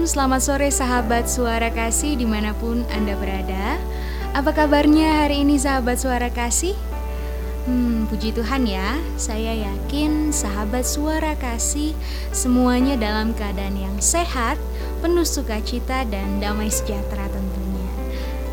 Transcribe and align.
Selamat 0.00 0.40
sore 0.40 0.72
sahabat 0.72 1.28
suara 1.28 1.68
kasih 1.68 2.16
di 2.16 2.24
mana 2.24 2.56
pun 2.56 2.88
Anda 2.88 3.12
berada. 3.20 3.76
Apa 4.32 4.56
kabarnya 4.56 5.28
hari 5.28 5.44
ini 5.44 5.60
sahabat 5.60 6.00
suara 6.00 6.32
kasih? 6.32 6.72
Hmm, 7.68 8.08
puji 8.08 8.32
Tuhan 8.32 8.64
ya, 8.64 8.96
saya 9.20 9.52
yakin 9.52 10.32
sahabat 10.32 10.88
suara 10.88 11.36
kasih 11.36 11.92
semuanya 12.32 12.96
dalam 12.96 13.36
keadaan 13.36 13.76
yang 13.76 13.96
sehat, 14.00 14.56
penuh 15.04 15.28
sukacita 15.28 16.08
dan 16.08 16.40
damai 16.40 16.72
sejahtera 16.72 17.28
tentunya. 17.28 17.88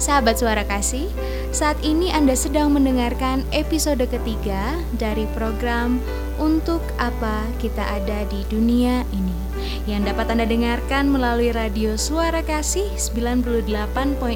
Sahabat 0.03 0.35
suara 0.35 0.67
kasih, 0.67 1.07
saat 1.55 1.79
ini 1.79 2.11
Anda 2.11 2.35
sedang 2.35 2.75
mendengarkan 2.75 3.47
episode 3.55 4.03
ketiga 4.03 4.75
dari 4.99 5.23
program 5.31 6.03
Untuk 6.43 6.83
Apa 6.99 7.47
Kita 7.57 7.87
Ada 7.87 8.27
di 8.27 8.43
Dunia 8.51 9.07
Ini 9.15 9.46
yang 9.89 10.05
dapat 10.05 10.31
Anda 10.31 10.45
dengarkan 10.45 11.09
melalui 11.09 11.55
radio 11.55 11.95
Suara 11.95 12.43
Kasih 12.43 12.87
98.6 12.95 13.67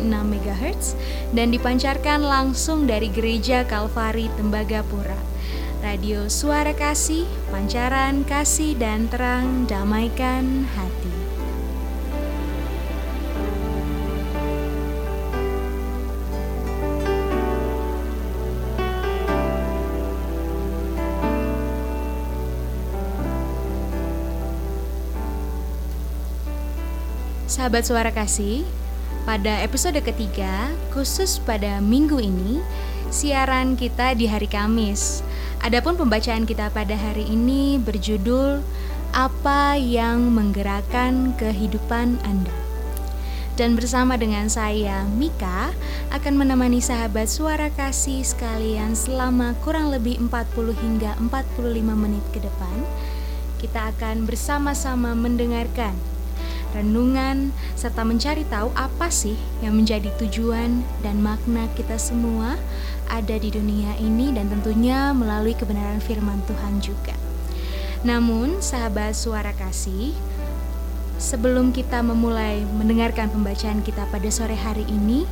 MHz 0.08 0.84
dan 1.36 1.52
dipancarkan 1.52 2.24
langsung 2.24 2.88
dari 2.90 3.12
Gereja 3.12 3.68
Kalvari 3.68 4.32
Tembagapura. 4.40 5.20
Radio 5.82 6.30
Suara 6.30 6.78
Kasih, 6.78 7.26
pancaran 7.50 8.22
kasih 8.22 8.78
dan 8.78 9.10
terang 9.10 9.66
damaikan 9.66 10.70
hati. 10.78 11.21
Sahabat 27.52 27.84
suara 27.84 28.16
kasih, 28.16 28.64
pada 29.28 29.60
episode 29.60 30.00
ketiga, 30.00 30.72
khusus 30.96 31.36
pada 31.44 31.84
minggu 31.84 32.16
ini, 32.24 32.64
siaran 33.12 33.76
kita 33.76 34.16
di 34.16 34.24
hari 34.24 34.48
Kamis. 34.48 35.20
Adapun 35.60 36.00
pembacaan 36.00 36.48
kita 36.48 36.72
pada 36.72 36.96
hari 36.96 37.28
ini 37.28 37.76
berjudul 37.76 38.64
Apa 39.12 39.76
yang 39.76 40.32
menggerakkan 40.32 41.36
kehidupan 41.36 42.24
Anda. 42.24 42.56
Dan 43.60 43.76
bersama 43.76 44.16
dengan 44.16 44.48
saya, 44.48 45.04
Mika, 45.20 45.76
akan 46.16 46.40
menemani 46.40 46.80
sahabat 46.80 47.28
suara 47.28 47.68
kasih 47.76 48.24
sekalian 48.24 48.96
selama 48.96 49.60
kurang 49.60 49.92
lebih 49.92 50.24
40 50.24 50.72
hingga 50.72 51.20
45 51.20 52.00
menit 52.00 52.24
ke 52.32 52.40
depan. 52.40 52.78
Kita 53.60 53.92
akan 53.92 54.24
bersama-sama 54.24 55.12
mendengarkan 55.20 56.21
renungan, 56.72 57.52
serta 57.76 58.02
mencari 58.08 58.48
tahu 58.48 58.72
apa 58.76 59.12
sih 59.12 59.36
yang 59.60 59.76
menjadi 59.76 60.10
tujuan 60.20 60.84
dan 61.04 61.20
makna 61.20 61.68
kita 61.76 62.00
semua 62.00 62.56
ada 63.12 63.36
di 63.36 63.52
dunia 63.52 63.96
ini 64.00 64.32
dan 64.32 64.48
tentunya 64.48 65.12
melalui 65.12 65.52
kebenaran 65.52 66.00
firman 66.00 66.40
Tuhan 66.48 66.80
juga. 66.80 67.16
Namun, 68.02 68.64
sahabat 68.64 69.14
suara 69.14 69.54
kasih, 69.54 70.16
sebelum 71.22 71.70
kita 71.70 72.02
memulai 72.02 72.66
mendengarkan 72.66 73.30
pembacaan 73.30 73.86
kita 73.86 74.10
pada 74.10 74.30
sore 74.34 74.58
hari 74.58 74.88
ini, 74.90 75.30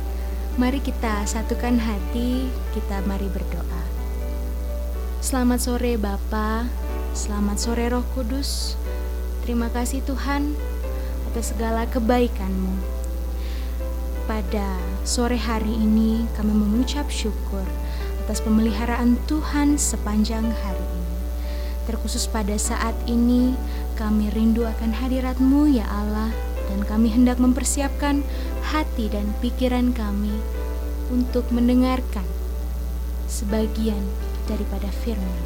mari 0.54 0.78
kita 0.78 1.26
satukan 1.26 1.82
hati, 1.82 2.46
kita 2.70 3.02
mari 3.10 3.26
berdoa. 3.26 3.82
Selamat 5.18 5.60
sore 5.60 5.98
Bapa, 5.98 6.70
selamat 7.12 7.56
sore 7.58 7.90
Roh 7.90 8.06
Kudus. 8.14 8.78
Terima 9.42 9.66
kasih 9.72 10.04
Tuhan 10.06 10.54
atas 11.30 11.54
segala 11.54 11.86
kebaikan-Mu. 11.86 12.74
Pada 14.26 14.82
sore 15.06 15.38
hari 15.38 15.70
ini 15.70 16.26
kami 16.34 16.50
mengucap 16.50 17.06
syukur 17.06 17.62
atas 18.26 18.42
pemeliharaan 18.42 19.14
Tuhan 19.30 19.78
sepanjang 19.78 20.42
hari 20.42 20.82
ini. 20.82 21.16
Terkhusus 21.86 22.26
pada 22.26 22.58
saat 22.58 22.98
ini 23.06 23.54
kami 23.94 24.26
rindu 24.34 24.66
akan 24.66 24.90
hadirat-Mu 24.90 25.70
ya 25.70 25.86
Allah 25.86 26.34
dan 26.66 26.82
kami 26.82 27.14
hendak 27.14 27.38
mempersiapkan 27.38 28.26
hati 28.74 29.06
dan 29.06 29.30
pikiran 29.38 29.94
kami 29.94 30.34
untuk 31.14 31.46
mendengarkan 31.54 32.26
sebagian 33.30 34.02
daripada 34.50 34.90
firman 34.90 35.38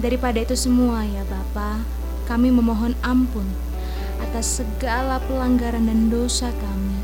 Daripada 0.00 0.40
itu 0.40 0.56
semua 0.56 1.04
ya 1.04 1.24
Bapa, 1.28 1.84
kami 2.24 2.48
memohon 2.48 2.96
ampun 3.04 3.69
atas 4.28 4.60
segala 4.60 5.22
pelanggaran 5.24 5.88
dan 5.88 6.12
dosa 6.12 6.52
kami, 6.60 6.98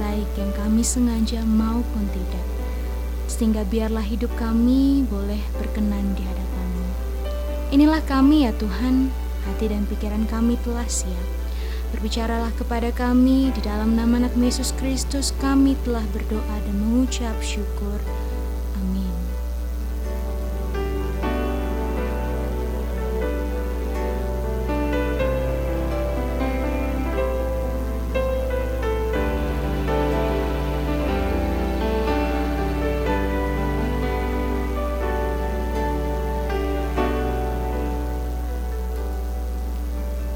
baik 0.00 0.28
yang 0.36 0.52
kami 0.56 0.80
sengaja 0.80 1.44
maupun 1.44 2.08
tidak. 2.12 2.46
Sehingga 3.28 3.66
biarlah 3.66 4.04
hidup 4.04 4.30
kami 4.36 5.04
boleh 5.08 5.40
berkenan 5.58 6.16
di 6.16 6.22
hadapan-Mu. 6.24 6.88
Inilah 7.74 8.02
kami 8.06 8.46
ya 8.48 8.52
Tuhan, 8.56 9.10
hati 9.48 9.66
dan 9.68 9.84
pikiran 9.88 10.24
kami 10.28 10.60
telah 10.62 10.86
siap. 10.86 11.26
Berbicaralah 11.94 12.50
kepada 12.58 12.90
kami 12.90 13.54
di 13.54 13.60
dalam 13.62 13.94
nama 13.94 14.26
anak 14.26 14.34
Yesus 14.34 14.74
Kristus 14.74 15.30
kami 15.38 15.78
telah 15.86 16.02
berdoa 16.10 16.56
dan 16.66 16.74
mengucap 16.82 17.38
syukur. 17.38 18.02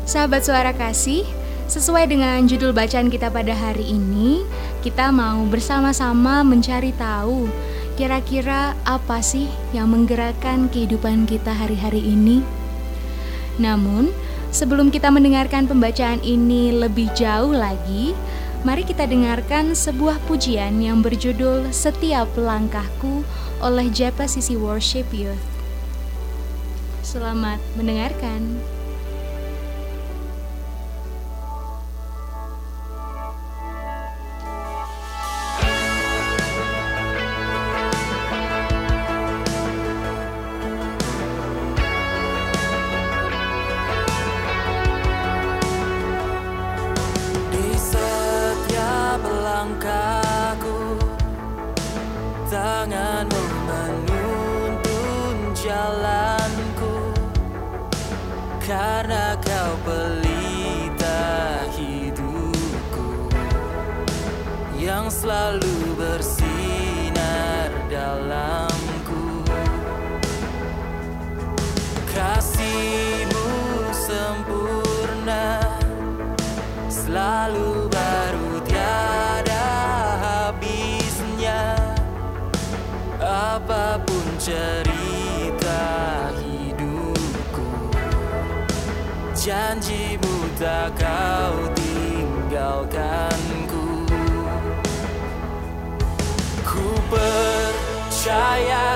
Sahabat 0.09 0.41
suara 0.41 0.73
kasih, 0.73 1.29
sesuai 1.69 2.09
dengan 2.09 2.41
judul 2.49 2.73
bacaan 2.73 3.13
kita 3.13 3.29
pada 3.29 3.53
hari 3.53 3.93
ini, 3.93 4.41
kita 4.81 5.13
mau 5.13 5.45
bersama-sama 5.45 6.41
mencari 6.41 6.97
tahu 6.97 7.45
kira-kira 8.01 8.73
apa 8.89 9.21
sih 9.21 9.53
yang 9.77 9.93
menggerakkan 9.93 10.73
kehidupan 10.73 11.29
kita 11.29 11.53
hari-hari 11.53 12.01
ini. 12.01 12.41
Namun, 13.61 14.09
sebelum 14.49 14.89
kita 14.89 15.13
mendengarkan 15.13 15.69
pembacaan 15.69 16.25
ini 16.25 16.73
lebih 16.73 17.13
jauh 17.13 17.53
lagi, 17.53 18.17
mari 18.65 18.89
kita 18.89 19.05
dengarkan 19.05 19.77
sebuah 19.77 20.25
pujian 20.25 20.81
yang 20.81 21.05
berjudul 21.05 21.69
Setiap 21.69 22.33
Langkahku 22.33 23.29
oleh 23.61 23.93
Japa 23.93 24.25
Sisi 24.25 24.57
Worship 24.57 25.13
Youth. 25.13 25.45
Selamat 27.05 27.61
mendengarkan. 27.77 28.78
Tak 90.59 90.91
kau 90.99 91.71
tinggalkanku. 91.79 93.87
Ku 96.67 96.89
percaya 97.07 98.91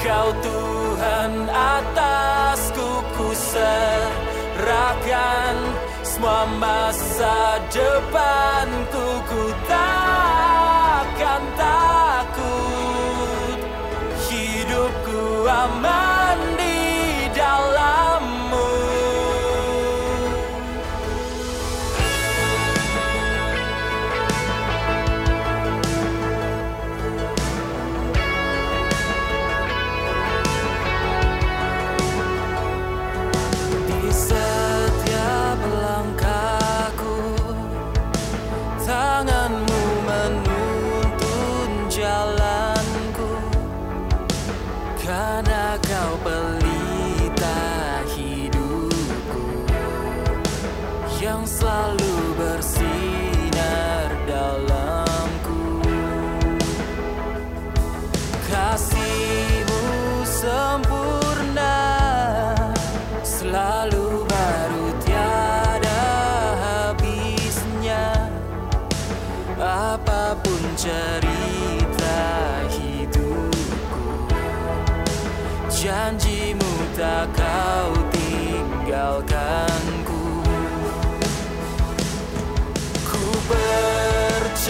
kau 0.00 0.32
Tuhan 0.40 1.32
atasku 1.52 3.04
ku 3.12 3.28
serahkan 3.52 5.56
semua 6.00 6.48
masa 6.56 7.60
depanku. 7.68 9.04
Ku 9.28 9.52
takkan 9.68 9.89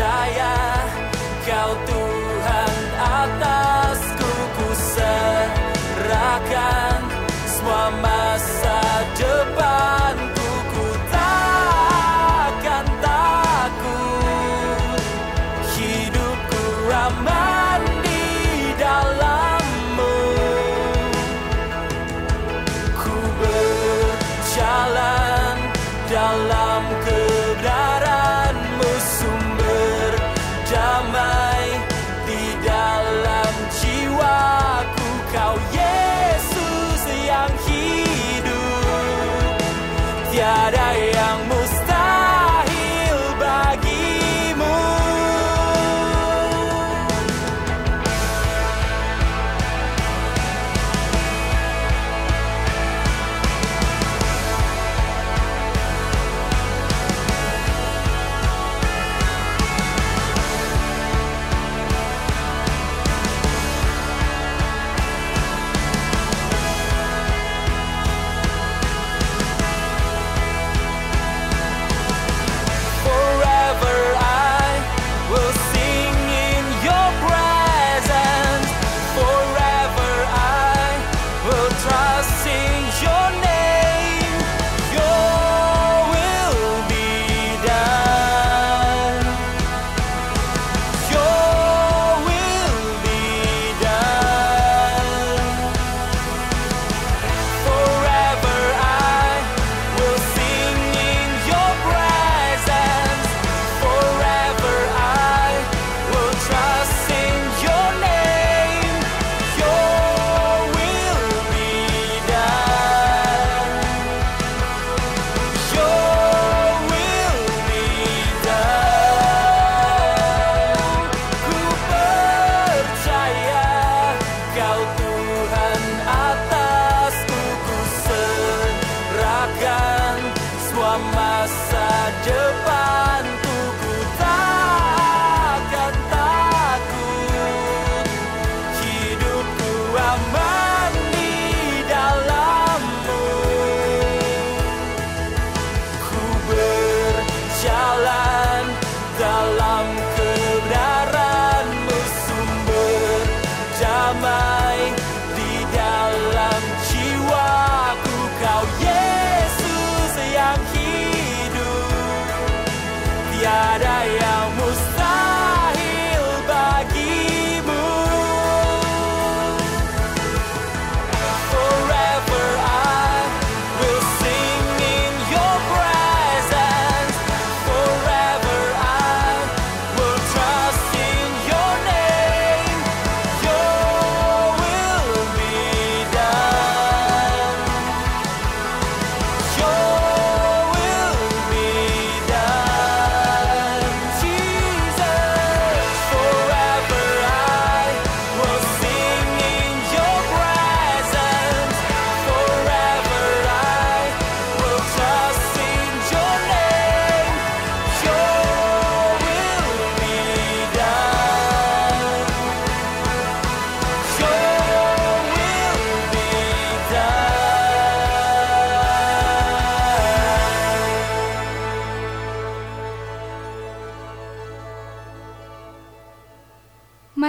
percaya 0.01 0.60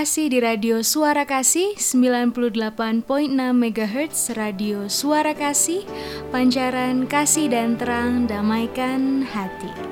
Masih 0.02 0.34
di 0.34 0.42
Radio 0.42 0.82
Suara 0.82 1.30
Kasih 1.30 1.78
98.6 1.78 3.06
MHz 3.38 4.34
Radio 4.34 4.90
Suara 4.90 5.38
Kasih. 5.38 5.86
Pancaran 6.34 7.06
kasih 7.06 7.54
dan 7.54 7.78
terang 7.78 8.26
damaikan 8.26 9.22
hati 9.22 9.91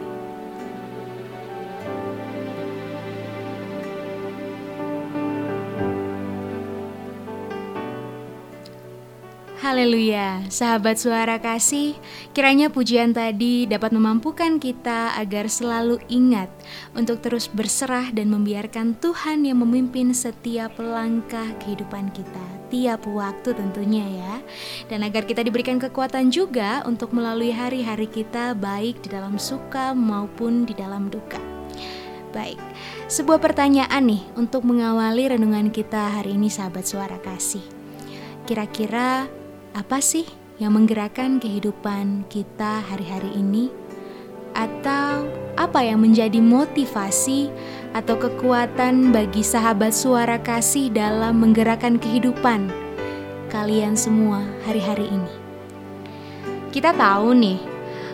Haleluya, 9.70 10.50
sahabat 10.50 10.98
suara 10.98 11.38
kasih, 11.38 11.94
kiranya 12.34 12.74
pujian 12.74 13.14
tadi 13.14 13.70
dapat 13.70 13.94
memampukan 13.94 14.58
kita 14.58 15.14
agar 15.14 15.46
selalu 15.46 16.02
ingat 16.10 16.50
untuk 16.98 17.22
terus 17.22 17.46
berserah 17.46 18.10
dan 18.10 18.34
membiarkan 18.34 18.98
Tuhan 18.98 19.46
yang 19.46 19.62
memimpin 19.62 20.10
setiap 20.10 20.74
langkah 20.82 21.46
kehidupan 21.62 22.10
kita, 22.18 22.46
tiap 22.74 23.06
waktu 23.06 23.54
tentunya 23.54 24.10
ya. 24.10 24.36
Dan 24.90 25.06
agar 25.06 25.30
kita 25.30 25.46
diberikan 25.46 25.78
kekuatan 25.78 26.34
juga 26.34 26.82
untuk 26.90 27.14
melalui 27.14 27.54
hari-hari 27.54 28.10
kita 28.10 28.58
baik 28.58 29.06
di 29.06 29.14
dalam 29.14 29.38
suka 29.38 29.94
maupun 29.94 30.66
di 30.66 30.74
dalam 30.74 31.14
duka. 31.14 31.38
Baik, 32.34 32.58
sebuah 33.06 33.38
pertanyaan 33.38 34.02
nih 34.02 34.34
untuk 34.34 34.66
mengawali 34.66 35.30
renungan 35.30 35.70
kita 35.70 36.18
hari 36.18 36.42
ini 36.42 36.50
sahabat 36.50 36.90
suara 36.90 37.22
kasih. 37.22 37.62
Kira-kira 38.50 39.30
apa 39.80 40.04
sih 40.04 40.28
yang 40.60 40.76
menggerakkan 40.76 41.40
kehidupan 41.40 42.28
kita 42.28 42.84
hari-hari 42.84 43.32
ini? 43.32 43.72
Atau 44.52 45.32
apa 45.56 45.80
yang 45.80 46.04
menjadi 46.04 46.44
motivasi 46.44 47.48
atau 47.96 48.20
kekuatan 48.20 49.16
bagi 49.16 49.40
sahabat 49.40 49.96
suara 49.96 50.36
kasih 50.36 50.92
dalam 50.92 51.40
menggerakkan 51.40 51.96
kehidupan 51.96 52.68
kalian 53.48 53.96
semua 53.96 54.44
hari-hari 54.68 55.08
ini? 55.08 55.32
Kita 56.76 56.92
tahu 56.92 57.32
nih, 57.40 57.64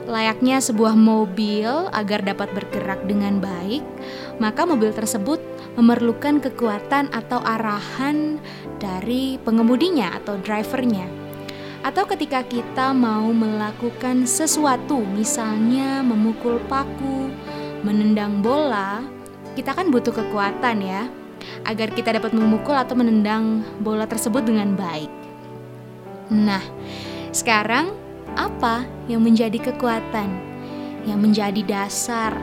layaknya 0.05 0.61
sebuah 0.61 0.93
mobil 0.93 1.89
agar 1.97 2.21
dapat 2.21 2.53
bergerak 2.53 3.01
dengan 3.09 3.41
baik, 3.41 3.81
maka 4.37 4.69
mobil 4.69 4.93
tersebut 4.93 5.41
memerlukan 5.81 6.45
kekuatan 6.45 7.09
atau 7.09 7.41
arahan 7.41 8.37
dari 8.77 9.41
pengemudinya 9.41 10.13
atau 10.13 10.37
drivernya 10.45 11.24
atau 11.85 12.01
ketika 12.09 12.41
kita 12.41 12.97
mau 12.97 13.29
melakukan 13.29 14.25
sesuatu, 14.25 15.05
misalnya 15.05 16.01
memukul 16.01 16.57
paku, 16.65 17.29
menendang 17.85 18.41
bola, 18.41 19.05
kita 19.53 19.69
kan 19.77 19.93
butuh 19.93 20.09
kekuatan 20.09 20.81
ya, 20.81 21.05
agar 21.61 21.93
kita 21.93 22.17
dapat 22.17 22.33
memukul 22.33 22.73
atau 22.73 22.97
menendang 22.97 23.61
bola 23.85 24.09
tersebut 24.09 24.41
dengan 24.41 24.73
baik. 24.73 25.13
Nah, 26.33 26.65
sekarang 27.29 27.93
apa 28.33 28.89
yang 29.05 29.21
menjadi 29.21 29.69
kekuatan, 29.69 30.29
yang 31.05 31.21
menjadi 31.21 31.61
dasar, 31.61 32.33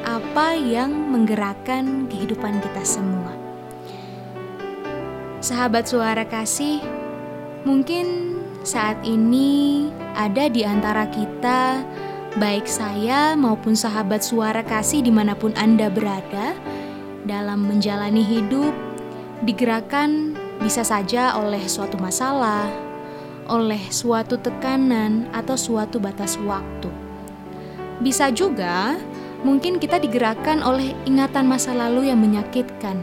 apa 0.00 0.56
yang 0.56 0.96
menggerakkan 1.12 2.08
kehidupan 2.08 2.64
kita 2.64 2.88
semua? 2.88 3.36
Sahabat 5.44 5.84
suara 5.84 6.24
kasih, 6.24 6.80
mungkin 7.68 8.35
saat 8.66 8.98
ini 9.06 9.86
ada 10.18 10.50
di 10.50 10.66
antara 10.66 11.06
kita, 11.06 11.86
baik 12.34 12.66
saya 12.66 13.38
maupun 13.38 13.78
sahabat 13.78 14.26
suara 14.26 14.66
kasih 14.66 15.06
di 15.06 15.14
mana 15.14 15.38
pun 15.38 15.54
Anda 15.54 15.86
berada, 15.86 16.58
dalam 17.30 17.70
menjalani 17.70 18.26
hidup, 18.26 18.74
digerakkan 19.46 20.34
bisa 20.58 20.82
saja 20.82 21.38
oleh 21.38 21.62
suatu 21.70 21.94
masalah, 22.02 22.66
oleh 23.46 23.78
suatu 23.94 24.34
tekanan, 24.34 25.30
atau 25.30 25.54
suatu 25.54 26.02
batas 26.02 26.34
waktu. 26.42 26.90
Bisa 28.02 28.34
juga 28.34 28.98
mungkin 29.46 29.78
kita 29.78 30.02
digerakkan 30.02 30.58
oleh 30.66 30.90
ingatan 31.06 31.46
masa 31.46 31.70
lalu 31.70 32.10
yang 32.10 32.18
menyakitkan, 32.18 32.98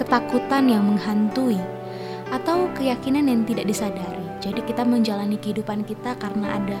ketakutan 0.00 0.64
yang 0.64 0.80
menghantui, 0.80 1.60
atau 2.32 2.72
keyakinan 2.72 3.28
yang 3.28 3.44
tidak 3.44 3.68
disadari. 3.68 4.17
Jadi 4.38 4.62
kita 4.62 4.86
menjalani 4.86 5.36
kehidupan 5.38 5.82
kita 5.82 6.14
karena 6.18 6.58
ada 6.58 6.78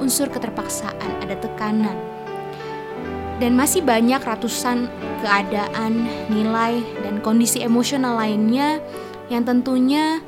unsur 0.00 0.28
keterpaksaan, 0.28 1.10
ada 1.24 1.36
tekanan. 1.40 1.96
Dan 3.40 3.56
masih 3.56 3.80
banyak 3.80 4.20
ratusan 4.20 4.84
keadaan, 5.24 6.04
nilai, 6.28 6.84
dan 7.00 7.24
kondisi 7.24 7.64
emosional 7.64 8.20
lainnya 8.20 8.84
yang 9.32 9.48
tentunya 9.48 10.20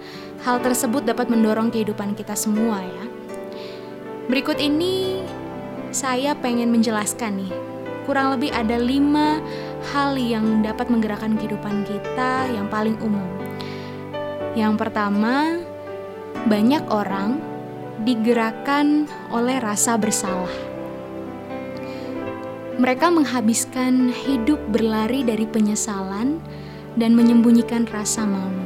hal 0.43 0.65
tersebut 0.65 1.05
dapat 1.05 1.29
mendorong 1.29 1.69
kehidupan 1.69 2.17
kita 2.17 2.33
semua 2.33 2.81
ya. 2.81 3.05
Berikut 4.33 4.57
ini 4.57 5.21
saya 5.93 6.33
pengen 6.33 6.73
menjelaskan 6.73 7.45
nih, 7.45 7.53
kurang 8.09 8.33
lebih 8.33 8.49
ada 8.49 8.81
lima 8.81 9.45
hal 9.93 10.17
yang 10.17 10.65
dapat 10.65 10.89
menggerakkan 10.89 11.37
kehidupan 11.37 11.85
kita 11.85 12.49
yang 12.49 12.67
paling 12.73 12.97
umum. 13.05 13.29
Yang 14.57 14.75
pertama, 14.81 15.62
banyak 16.47 16.83
orang 16.91 17.39
digerakkan 18.03 19.07
oleh 19.31 19.63
rasa 19.63 19.95
bersalah. 19.95 20.51
Mereka 22.83 23.15
menghabiskan 23.15 24.11
hidup 24.11 24.59
berlari 24.75 25.23
dari 25.23 25.47
penyesalan 25.47 26.43
dan 26.99 27.15
menyembunyikan 27.15 27.87
rasa 27.87 28.27
malu. 28.27 28.65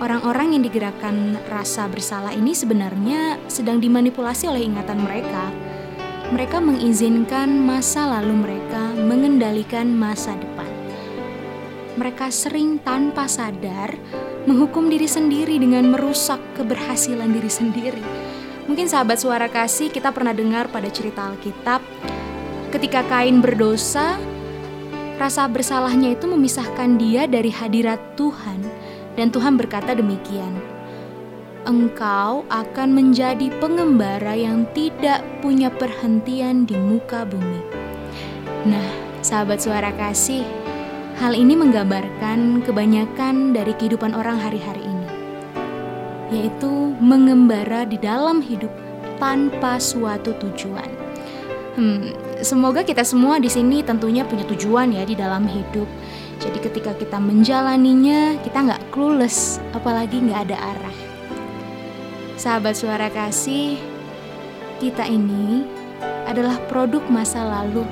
Orang-orang 0.00 0.58
yang 0.58 0.62
digerakkan 0.66 1.38
rasa 1.46 1.86
bersalah 1.86 2.34
ini 2.34 2.50
sebenarnya 2.56 3.38
sedang 3.46 3.78
dimanipulasi 3.78 4.50
oleh 4.50 4.66
ingatan 4.66 5.04
mereka. 5.04 5.52
Mereka 6.32 6.58
mengizinkan 6.58 7.62
masa 7.62 8.08
lalu 8.08 8.34
mereka 8.40 8.90
mengendalikan 8.96 9.92
masa 9.92 10.34
depan. 10.34 10.73
Mereka 11.94 12.26
sering 12.34 12.82
tanpa 12.82 13.30
sadar 13.30 13.94
menghukum 14.50 14.90
diri 14.90 15.06
sendiri 15.06 15.56
dengan 15.62 15.94
merusak 15.94 16.42
keberhasilan 16.58 17.30
diri 17.30 17.50
sendiri. 17.50 18.04
Mungkin 18.66 18.90
sahabat 18.90 19.20
suara 19.20 19.46
kasih 19.46 19.92
kita 19.92 20.10
pernah 20.10 20.34
dengar 20.34 20.66
pada 20.72 20.90
cerita 20.90 21.30
Alkitab 21.30 21.84
ketika 22.74 23.06
Kain 23.06 23.38
berdosa, 23.38 24.18
rasa 25.14 25.46
bersalahnya 25.46 26.18
itu 26.18 26.26
memisahkan 26.26 26.98
dia 26.98 27.30
dari 27.30 27.54
hadirat 27.54 28.02
Tuhan 28.18 28.58
dan 29.14 29.30
Tuhan 29.30 29.54
berkata 29.54 29.94
demikian. 29.94 30.50
Engkau 31.64 32.44
akan 32.50 32.88
menjadi 32.92 33.48
pengembara 33.62 34.36
yang 34.36 34.68
tidak 34.76 35.24
punya 35.40 35.70
perhentian 35.72 36.66
di 36.66 36.76
muka 36.76 37.24
bumi. 37.24 37.62
Nah, 38.68 38.90
sahabat 39.24 39.64
suara 39.64 39.88
kasih, 39.96 40.44
Hal 41.14 41.30
ini 41.30 41.54
menggambarkan 41.54 42.66
kebanyakan 42.66 43.54
dari 43.54 43.70
kehidupan 43.78 44.18
orang 44.18 44.34
hari-hari 44.34 44.82
ini, 44.82 45.08
yaitu 46.34 46.90
mengembara 46.98 47.86
di 47.86 47.94
dalam 48.02 48.42
hidup 48.42 48.70
tanpa 49.22 49.78
suatu 49.78 50.34
tujuan. 50.42 50.90
Hmm, 51.78 52.10
semoga 52.42 52.82
kita 52.82 53.06
semua 53.06 53.38
di 53.38 53.46
sini 53.46 53.86
tentunya 53.86 54.26
punya 54.26 54.42
tujuan 54.50 54.90
ya 54.90 55.06
di 55.06 55.14
dalam 55.14 55.46
hidup. 55.46 55.86
Jadi 56.42 56.58
ketika 56.58 56.90
kita 56.98 57.22
menjalaninya, 57.22 58.34
kita 58.42 58.66
nggak 58.66 58.82
clueless, 58.90 59.62
apalagi 59.70 60.18
nggak 60.18 60.50
ada 60.50 60.58
arah. 60.58 60.96
Sahabat 62.34 62.74
suara 62.74 63.06
kasih, 63.06 63.78
kita 64.82 65.06
ini 65.06 65.62
adalah 66.26 66.58
produk 66.66 67.06
masa 67.06 67.46
lalu 67.46 67.86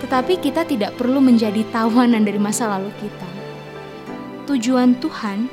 tetapi 0.00 0.40
kita 0.40 0.64
tidak 0.64 0.96
perlu 0.96 1.20
menjadi 1.20 1.60
tawanan 1.68 2.24
dari 2.24 2.40
masa 2.40 2.66
lalu 2.72 2.88
kita. 2.98 3.28
Tujuan 4.48 4.96
Tuhan 4.98 5.46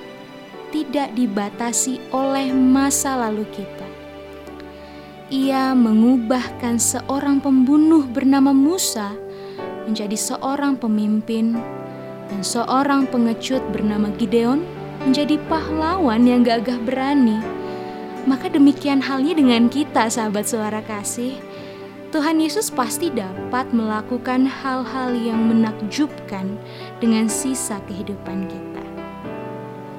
tidak 0.72 1.14
dibatasi 1.14 2.00
oleh 2.16 2.50
masa 2.56 3.20
lalu 3.20 3.44
kita. 3.52 3.88
Ia 5.28 5.76
mengubahkan 5.76 6.80
seorang 6.80 7.44
pembunuh 7.44 8.08
bernama 8.08 8.56
Musa 8.56 9.12
menjadi 9.84 10.16
seorang 10.16 10.80
pemimpin 10.80 11.56
dan 12.32 12.42
seorang 12.44 13.08
pengecut 13.08 13.60
bernama 13.76 14.12
Gideon 14.16 14.64
menjadi 15.04 15.40
pahlawan 15.52 16.24
yang 16.24 16.48
gagah 16.48 16.80
berani. 16.84 17.40
Maka 18.28 18.52
demikian 18.52 19.00
halnya 19.00 19.40
dengan 19.40 19.72
kita 19.72 20.12
sahabat 20.12 20.48
suara 20.48 20.84
kasih 20.84 21.40
Tuhan 22.08 22.40
Yesus 22.40 22.72
pasti 22.72 23.12
dapat 23.12 23.68
melakukan 23.76 24.48
hal-hal 24.48 25.12
yang 25.12 25.52
menakjubkan 25.52 26.56
dengan 27.04 27.28
sisa 27.28 27.84
kehidupan 27.84 28.48
kita. 28.48 28.84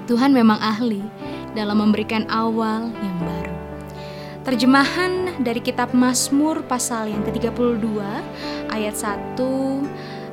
Tuhan 0.09 0.33
memang 0.33 0.57
ahli 0.57 1.05
dalam 1.53 1.85
memberikan 1.85 2.25
awal 2.33 2.89
yang 2.89 3.19
baru. 3.21 3.57
Terjemahan 4.41 5.37
dari 5.45 5.61
kitab 5.61 5.93
Mazmur 5.93 6.65
pasal 6.65 7.13
yang 7.13 7.21
ke-32 7.29 8.01
ayat 8.73 8.97
1 8.97 9.37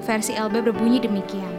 versi 0.08 0.32
LB 0.32 0.72
berbunyi 0.72 1.04
demikian. 1.04 1.56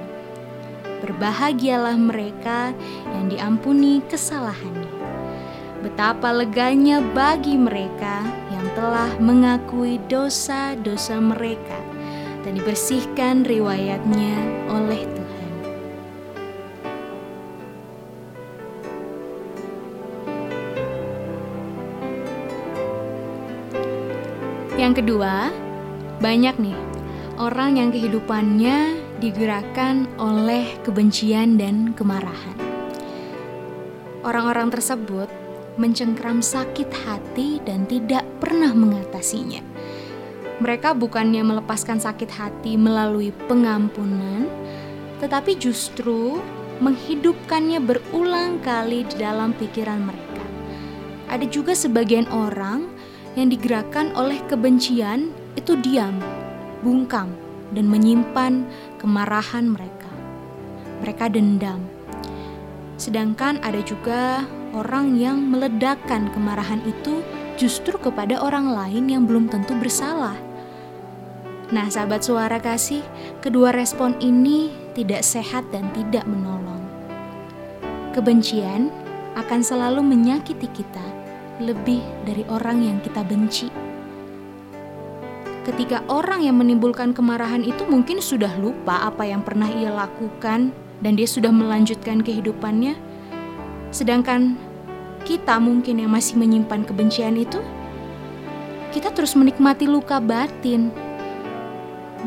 Berbahagialah 1.05 2.01
mereka 2.01 2.73
yang 3.13 3.29
diampuni 3.29 4.01
kesalahannya. 4.09 4.97
Betapa 5.85 6.33
leganya 6.33 7.05
bagi 7.13 7.61
mereka 7.61 8.25
yang 8.49 8.56
telah 8.77 9.09
mengakui 9.17 9.97
dosa-dosa 10.05 11.17
mereka 11.17 11.81
dan 12.45 12.61
dibersihkan 12.61 13.41
riwayatnya 13.49 14.37
oleh 14.69 15.01
Tuhan. 15.01 15.53
Yang 24.77 24.93
kedua, 25.01 25.49
banyak 26.21 26.61
nih 26.61 26.77
orang 27.41 27.81
yang 27.81 27.89
kehidupannya 27.89 29.01
digerakkan 29.25 30.05
oleh 30.21 30.69
kebencian 30.85 31.57
dan 31.57 31.97
kemarahan. 31.97 32.61
Orang-orang 34.21 34.69
tersebut 34.69 35.46
mencengkram 35.77 36.41
sakit 36.41 36.89
hati 37.05 37.61
dan 37.65 37.85
tidak 37.85 38.25
pernah 38.41 38.73
mengatasinya. 38.73 39.61
Mereka 40.57 40.97
bukannya 40.97 41.45
melepaskan 41.45 42.01
sakit 42.01 42.33
hati 42.33 42.81
melalui 42.81 43.29
pengampunan, 43.45 44.49
tetapi 45.21 45.57
justru 45.61 46.41
menghidupkannya 46.81 47.81
berulang 47.81 48.61
kali 48.65 49.05
di 49.05 49.17
dalam 49.21 49.53
pikiran 49.57 50.01
mereka. 50.01 50.45
Ada 51.29 51.45
juga 51.49 51.77
sebagian 51.77 52.29
orang 52.33 52.89
yang 53.37 53.53
digerakkan 53.53 54.17
oleh 54.17 54.41
kebencian 54.49 55.29
itu 55.61 55.77
diam, 55.85 56.17
bungkam, 56.81 57.33
dan 57.77 57.85
menyimpan 57.89 58.65
kemarahan 58.97 59.69
mereka. 59.69 60.09
Mereka 61.05 61.29
dendam. 61.29 61.85
Sedangkan 62.97 63.61
ada 63.61 63.81
juga 63.85 64.49
orang 64.77 65.17
yang 65.17 65.41
meledakkan 65.41 66.29
kemarahan 66.37 66.85
itu 66.85 67.25
justru 67.57 67.97
kepada 67.97 68.37
orang 68.45 68.69
lain 68.69 69.09
yang 69.09 69.25
belum 69.25 69.49
tentu 69.49 69.73
bersalah. 69.81 70.37
Nah, 71.73 71.89
sahabat 71.89 72.23
suara 72.23 72.61
kasih, 72.61 73.01
kedua 73.41 73.73
respon 73.73 74.13
ini 74.21 74.71
tidak 74.93 75.25
sehat 75.25 75.65
dan 75.73 75.89
tidak 75.97 76.29
menolong. 76.29 76.85
Kebencian 78.13 78.93
akan 79.35 79.61
selalu 79.65 80.05
menyakiti 80.05 80.69
kita 80.71 81.05
lebih 81.59 82.05
dari 82.29 82.45
orang 82.53 82.85
yang 82.85 82.99
kita 83.01 83.25
benci 83.25 83.73
ketika 85.67 85.99
orang 86.07 86.47
yang 86.47 86.63
menimbulkan 86.63 87.11
kemarahan 87.11 87.67
itu 87.67 87.83
mungkin 87.91 88.23
sudah 88.23 88.55
lupa 88.63 89.03
apa 89.03 89.27
yang 89.27 89.43
pernah 89.43 89.67
ia 89.67 89.91
lakukan 89.91 90.71
dan 91.03 91.13
dia 91.19 91.27
sudah 91.27 91.51
melanjutkan 91.51 92.23
kehidupannya. 92.23 92.95
Sedangkan 93.91 94.55
kita 95.27 95.59
mungkin 95.59 95.99
yang 95.99 96.15
masih 96.15 96.39
menyimpan 96.39 96.87
kebencian 96.87 97.35
itu, 97.35 97.59
kita 98.95 99.11
terus 99.11 99.35
menikmati 99.35 99.91
luka 99.91 100.23
batin 100.23 100.95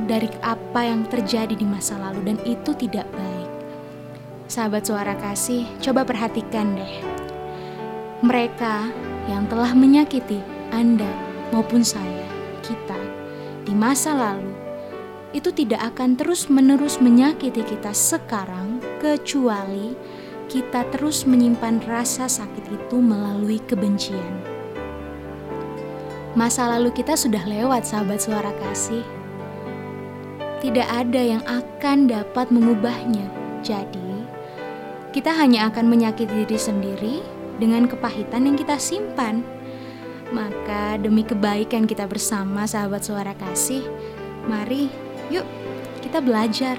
dari 0.03 0.27
apa 0.43 0.83
yang 0.83 1.07
terjadi 1.07 1.55
di 1.55 1.63
masa 1.63 1.95
lalu 1.95 2.35
dan 2.35 2.37
itu 2.43 2.75
tidak 2.75 3.07
baik. 3.15 3.49
Sahabat 4.51 4.83
suara 4.83 5.15
kasih, 5.15 5.63
coba 5.79 6.03
perhatikan 6.03 6.75
deh. 6.75 6.93
Mereka 8.19 8.91
yang 9.31 9.47
telah 9.47 9.71
menyakiti 9.71 10.43
Anda 10.75 11.07
maupun 11.55 11.87
saya, 11.87 12.27
kita 12.59 12.99
di 13.63 13.71
masa 13.71 14.11
lalu 14.11 14.51
itu 15.31 15.53
tidak 15.53 15.93
akan 15.93 16.17
terus-menerus 16.17 16.97
menyakiti 16.97 17.61
kita 17.61 17.93
sekarang, 17.93 18.81
kecuali 18.97 19.93
kita 20.49 20.81
terus 20.89 21.29
menyimpan 21.29 21.77
rasa 21.85 22.25
sakit 22.25 22.73
itu 22.73 22.97
melalui 22.97 23.61
kebencian. 23.69 24.41
Masa 26.33 26.65
lalu 26.65 26.89
kita 26.89 27.13
sudah 27.13 27.45
lewat, 27.45 27.85
sahabat 27.85 28.17
suara 28.17 28.49
kasih. 28.57 29.05
Tidak 30.59 30.87
ada 30.89 31.21
yang 31.21 31.45
akan 31.45 32.09
dapat 32.09 32.49
mengubahnya. 32.49 33.29
Jadi, 33.61 34.25
kita 35.13 35.37
hanya 35.37 35.69
akan 35.69 35.85
menyakiti 35.85 36.45
diri 36.45 36.57
sendiri 36.57 37.15
dengan 37.61 37.85
kepahitan 37.85 38.49
yang 38.49 38.57
kita 38.57 38.81
simpan. 38.81 39.45
Maka 40.33 40.97
demi 40.97 41.25
kebaikan 41.25 41.85
kita 41.85 42.09
bersama 42.09 42.65
sahabat 42.65 43.05
suara 43.05 43.33
kasih, 43.37 43.81
mari 44.45 44.89
yuk 45.29 45.45
kita 46.01 46.21
belajar 46.21 46.77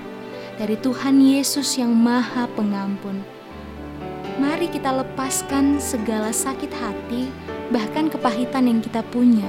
dari 0.58 0.78
Tuhan 0.78 1.18
Yesus 1.22 1.78
yang 1.78 1.90
maha 1.90 2.46
pengampun. 2.54 3.39
Mari 4.40 4.72
kita 4.72 4.92
lepaskan 4.92 5.76
segala 5.76 6.32
sakit 6.32 6.72
hati, 6.72 7.28
bahkan 7.68 8.08
kepahitan 8.08 8.68
yang 8.68 8.80
kita 8.80 9.04
punya. 9.12 9.46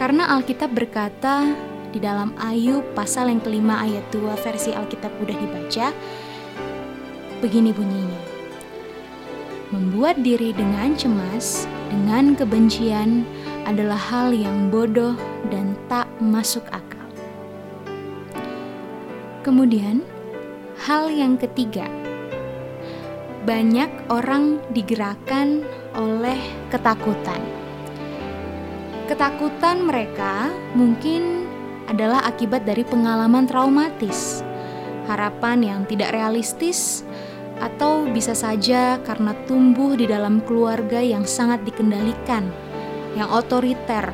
Karena 0.00 0.30
Alkitab 0.38 0.72
berkata 0.72 1.44
di 1.90 1.98
dalam 1.98 2.36
Ayub 2.38 2.84
pasal 2.92 3.32
yang 3.32 3.40
kelima 3.40 3.80
ayat 3.82 4.04
2 4.14 4.24
versi 4.44 4.70
Alkitab 4.72 5.10
udah 5.20 5.36
dibaca, 5.36 5.86
begini 7.44 7.70
bunyinya. 7.74 8.22
Membuat 9.68 10.24
diri 10.24 10.56
dengan 10.56 10.96
cemas, 10.96 11.68
dengan 11.92 12.32
kebencian 12.32 13.28
adalah 13.68 14.00
hal 14.00 14.32
yang 14.32 14.72
bodoh 14.72 15.12
dan 15.52 15.76
tak 15.92 16.08
masuk 16.24 16.64
akal. 16.72 17.04
Kemudian, 19.44 20.00
hal 20.88 21.12
yang 21.12 21.36
ketiga, 21.36 21.84
banyak 23.48 23.88
orang 24.12 24.60
digerakkan 24.76 25.64
oleh 25.96 26.36
ketakutan. 26.68 27.40
Ketakutan 29.08 29.88
mereka 29.88 30.52
mungkin 30.76 31.48
adalah 31.88 32.28
akibat 32.28 32.68
dari 32.68 32.84
pengalaman 32.84 33.48
traumatis, 33.48 34.44
harapan 35.08 35.64
yang 35.64 35.80
tidak 35.88 36.12
realistis, 36.12 37.08
atau 37.64 38.04
bisa 38.12 38.36
saja 38.36 39.00
karena 39.00 39.32
tumbuh 39.48 39.96
di 39.96 40.04
dalam 40.04 40.44
keluarga 40.44 41.00
yang 41.00 41.24
sangat 41.24 41.64
dikendalikan, 41.64 42.44
yang 43.16 43.32
otoriter, 43.32 44.12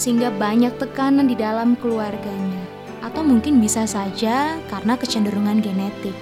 sehingga 0.00 0.32
banyak 0.32 0.72
tekanan 0.80 1.28
di 1.28 1.36
dalam 1.36 1.76
keluarganya, 1.76 2.64
atau 3.04 3.20
mungkin 3.20 3.60
bisa 3.60 3.84
saja 3.84 4.56
karena 4.72 4.96
kecenderungan 4.96 5.60
genetik. 5.60 6.16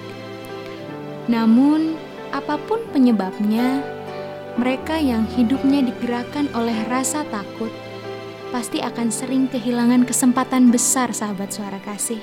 Namun, 1.31 2.10
apa 2.31 2.57
pun 2.67 2.79
penyebabnya, 2.91 3.83
mereka 4.55 4.99
yang 4.99 5.27
hidupnya 5.37 5.83
digerakkan 5.85 6.51
oleh 6.51 6.75
rasa 6.91 7.23
takut 7.31 7.71
pasti 8.51 8.83
akan 8.83 9.07
sering 9.07 9.47
kehilangan 9.47 10.03
kesempatan 10.03 10.75
besar, 10.75 11.15
sahabat 11.15 11.55
suara 11.55 11.79
kasih 11.87 12.19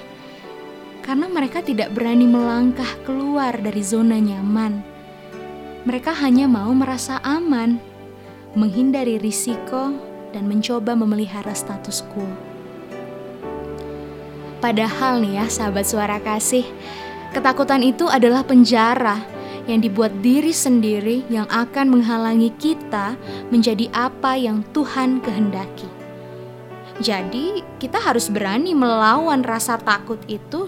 karena 1.08 1.24
mereka 1.24 1.64
tidak 1.64 1.88
berani 1.96 2.28
melangkah 2.28 3.00
keluar 3.08 3.56
dari 3.56 3.80
zona 3.80 4.20
nyaman. 4.20 4.84
Mereka 5.88 6.12
hanya 6.20 6.44
mau 6.44 6.68
merasa 6.76 7.16
aman, 7.24 7.80
menghindari 8.52 9.16
risiko, 9.16 9.96
dan 10.36 10.44
mencoba 10.44 10.92
memelihara 10.92 11.56
status 11.56 12.04
quo. 12.12 12.28
Padahal 14.60 15.24
nih 15.24 15.40
ya 15.40 15.46
sahabat 15.48 15.88
suara 15.88 16.20
kasih, 16.20 16.68
ketakutan 17.32 17.80
itu 17.80 18.04
adalah 18.04 18.44
penjara 18.44 19.16
yang 19.68 19.84
dibuat 19.84 20.10
diri 20.24 20.50
sendiri 20.50 21.28
yang 21.28 21.44
akan 21.52 21.92
menghalangi 21.92 22.50
kita 22.56 23.14
menjadi 23.52 23.92
apa 23.92 24.34
yang 24.34 24.64
Tuhan 24.72 25.20
kehendaki. 25.20 25.86
Jadi, 26.98 27.62
kita 27.78 28.02
harus 28.02 28.26
berani 28.26 28.74
melawan 28.74 29.46
rasa 29.46 29.78
takut 29.78 30.18
itu 30.26 30.66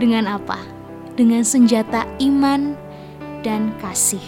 dengan 0.00 0.24
apa? 0.30 0.56
Dengan 1.18 1.44
senjata 1.44 2.08
iman 2.22 2.72
dan 3.44 3.76
kasih. 3.82 4.22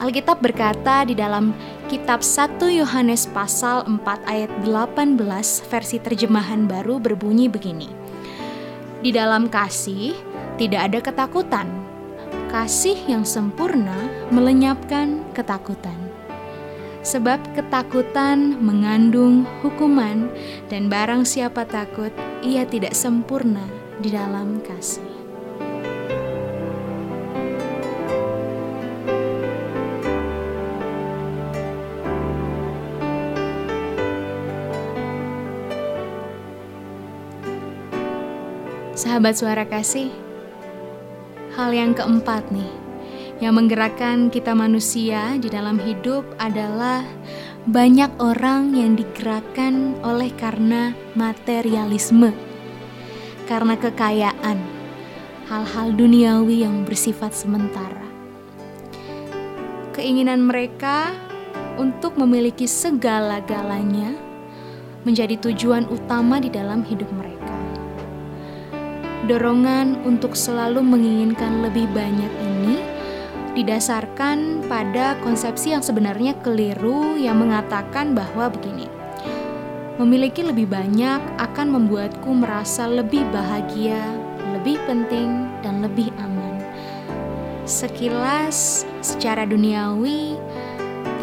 Alkitab 0.00 0.40
berkata 0.40 1.04
di 1.04 1.12
dalam 1.12 1.52
kitab 1.92 2.24
1 2.24 2.56
Yohanes 2.72 3.28
pasal 3.28 3.84
4 3.84 4.00
ayat 4.24 4.50
18 4.64 5.20
versi 5.68 6.00
terjemahan 6.00 6.64
baru 6.64 6.96
berbunyi 6.96 7.52
begini. 7.52 7.86
Di 9.04 9.12
dalam 9.12 9.52
kasih 9.52 10.16
tidak 10.56 10.88
ada 10.88 10.98
ketakutan. 11.04 11.89
Kasih 12.50 12.98
yang 13.06 13.22
sempurna 13.22 14.10
melenyapkan 14.34 15.22
ketakutan. 15.38 15.94
Sebab 17.06 17.38
ketakutan 17.54 18.58
mengandung 18.58 19.46
hukuman 19.62 20.26
dan 20.66 20.90
barang 20.90 21.22
siapa 21.22 21.62
takut 21.62 22.10
ia 22.42 22.66
tidak 22.66 22.98
sempurna 22.98 23.62
di 24.02 24.10
dalam 24.10 24.58
kasih. 24.66 25.06
Sahabat 38.98 39.38
suara 39.38 39.64
kasih, 39.70 40.29
Hal 41.60 41.76
yang 41.76 41.92
keempat 41.92 42.48
nih, 42.56 42.72
yang 43.44 43.52
menggerakkan 43.60 44.32
kita 44.32 44.56
manusia 44.56 45.36
di 45.36 45.52
dalam 45.52 45.76
hidup 45.76 46.24
adalah 46.40 47.04
banyak 47.68 48.08
orang 48.16 48.72
yang 48.72 48.96
digerakkan 48.96 49.92
oleh 50.00 50.32
karena 50.40 50.96
materialisme, 51.12 52.32
karena 53.44 53.76
kekayaan, 53.76 54.56
hal-hal 55.52 55.92
duniawi 55.92 56.64
yang 56.64 56.80
bersifat 56.88 57.36
sementara. 57.36 58.08
Keinginan 59.92 60.40
mereka 60.40 61.12
untuk 61.76 62.16
memiliki 62.16 62.64
segala-galanya 62.64 64.16
menjadi 65.04 65.36
tujuan 65.36 65.84
utama 65.92 66.40
di 66.40 66.48
dalam 66.48 66.80
hidup 66.88 67.12
mereka. 67.12 67.39
Dorongan 69.30 70.02
untuk 70.02 70.34
selalu 70.34 70.82
menginginkan 70.82 71.62
lebih 71.62 71.86
banyak 71.94 72.32
ini 72.42 72.82
didasarkan 73.54 74.66
pada 74.66 75.14
konsepsi 75.22 75.70
yang 75.70 75.86
sebenarnya 75.86 76.34
keliru 76.42 77.14
yang 77.14 77.38
mengatakan 77.38 78.10
bahwa 78.10 78.50
begini. 78.50 78.90
Memiliki 80.02 80.42
lebih 80.42 80.66
banyak 80.66 81.22
akan 81.38 81.70
membuatku 81.70 82.26
merasa 82.26 82.90
lebih 82.90 83.22
bahagia, 83.30 84.02
lebih 84.50 84.82
penting, 84.90 85.46
dan 85.62 85.78
lebih 85.78 86.10
aman. 86.18 86.58
Sekilas 87.70 88.82
secara 88.98 89.46
duniawi 89.46 90.34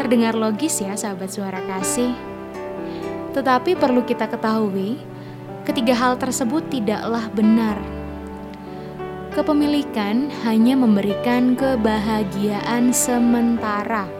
terdengar 0.00 0.32
logis 0.32 0.80
ya 0.80 0.96
sahabat 0.96 1.28
suara 1.28 1.60
kasih. 1.76 2.16
Tetapi 3.36 3.76
perlu 3.76 4.00
kita 4.08 4.32
ketahui, 4.32 4.96
ketiga 5.68 5.92
hal 5.92 6.16
tersebut 6.16 6.64
tidaklah 6.72 7.28
benar 7.36 7.97
Kepemilikan 9.38 10.34
hanya 10.42 10.74
memberikan 10.74 11.54
kebahagiaan 11.54 12.90
sementara 12.90 14.10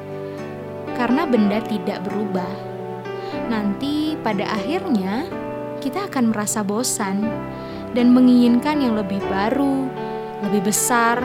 karena 0.95 1.27
benda 1.27 1.59
tidak 1.59 2.07
berubah. 2.07 2.47
Nanti 3.51 4.15
pada 4.23 4.47
akhirnya 4.47 5.27
kita 5.83 6.07
akan 6.07 6.31
merasa 6.31 6.63
bosan 6.63 7.27
dan 7.99 8.15
menginginkan 8.15 8.79
yang 8.79 8.95
lebih 8.95 9.19
baru, 9.27 9.91
lebih 10.47 10.71
besar, 10.71 11.19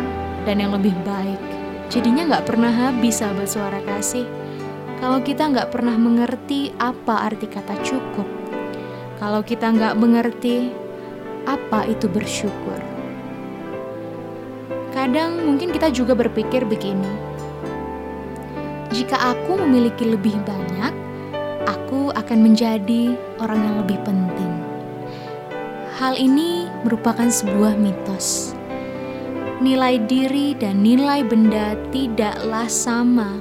dan 0.49 0.57
yang 0.57 0.73
lebih 0.73 0.97
baik. 1.05 1.37
Jadinya 1.93 2.33
nggak 2.33 2.49
pernah 2.49 2.73
habis 2.73 3.21
sahabat 3.21 3.45
suara 3.45 3.77
kasih. 3.85 4.25
Kalau 5.05 5.21
kita 5.21 5.53
nggak 5.53 5.69
pernah 5.69 5.93
mengerti 6.01 6.73
apa 6.81 7.29
arti 7.29 7.45
kata 7.45 7.77
cukup. 7.85 8.25
Kalau 9.21 9.45
kita 9.45 9.69
nggak 9.69 9.93
mengerti 10.01 10.73
apa 11.45 11.85
itu 11.85 12.09
bersyukur. 12.09 12.92
Kadang 14.93 15.41
mungkin 15.41 15.73
kita 15.73 15.89
juga 15.89 16.13
berpikir 16.13 16.69
begini. 16.69 17.09
Jika 18.93 19.17
aku 19.33 19.57
memiliki 19.57 20.05
lebih 20.05 20.37
banyak, 20.45 20.93
aku 21.65 22.13
akan 22.13 22.45
menjadi 22.45 23.17
orang 23.41 23.57
yang 23.57 23.75
lebih 23.81 23.97
penting. 24.05 24.53
Hal 25.97 26.13
ini 26.13 26.69
merupakan 26.85 27.25
sebuah 27.25 27.73
mitos. 27.73 28.53
Nilai 29.65 29.97
diri 30.05 30.53
dan 30.53 30.85
nilai 30.85 31.25
benda 31.25 31.73
tidaklah 31.89 32.69
sama. 32.69 33.33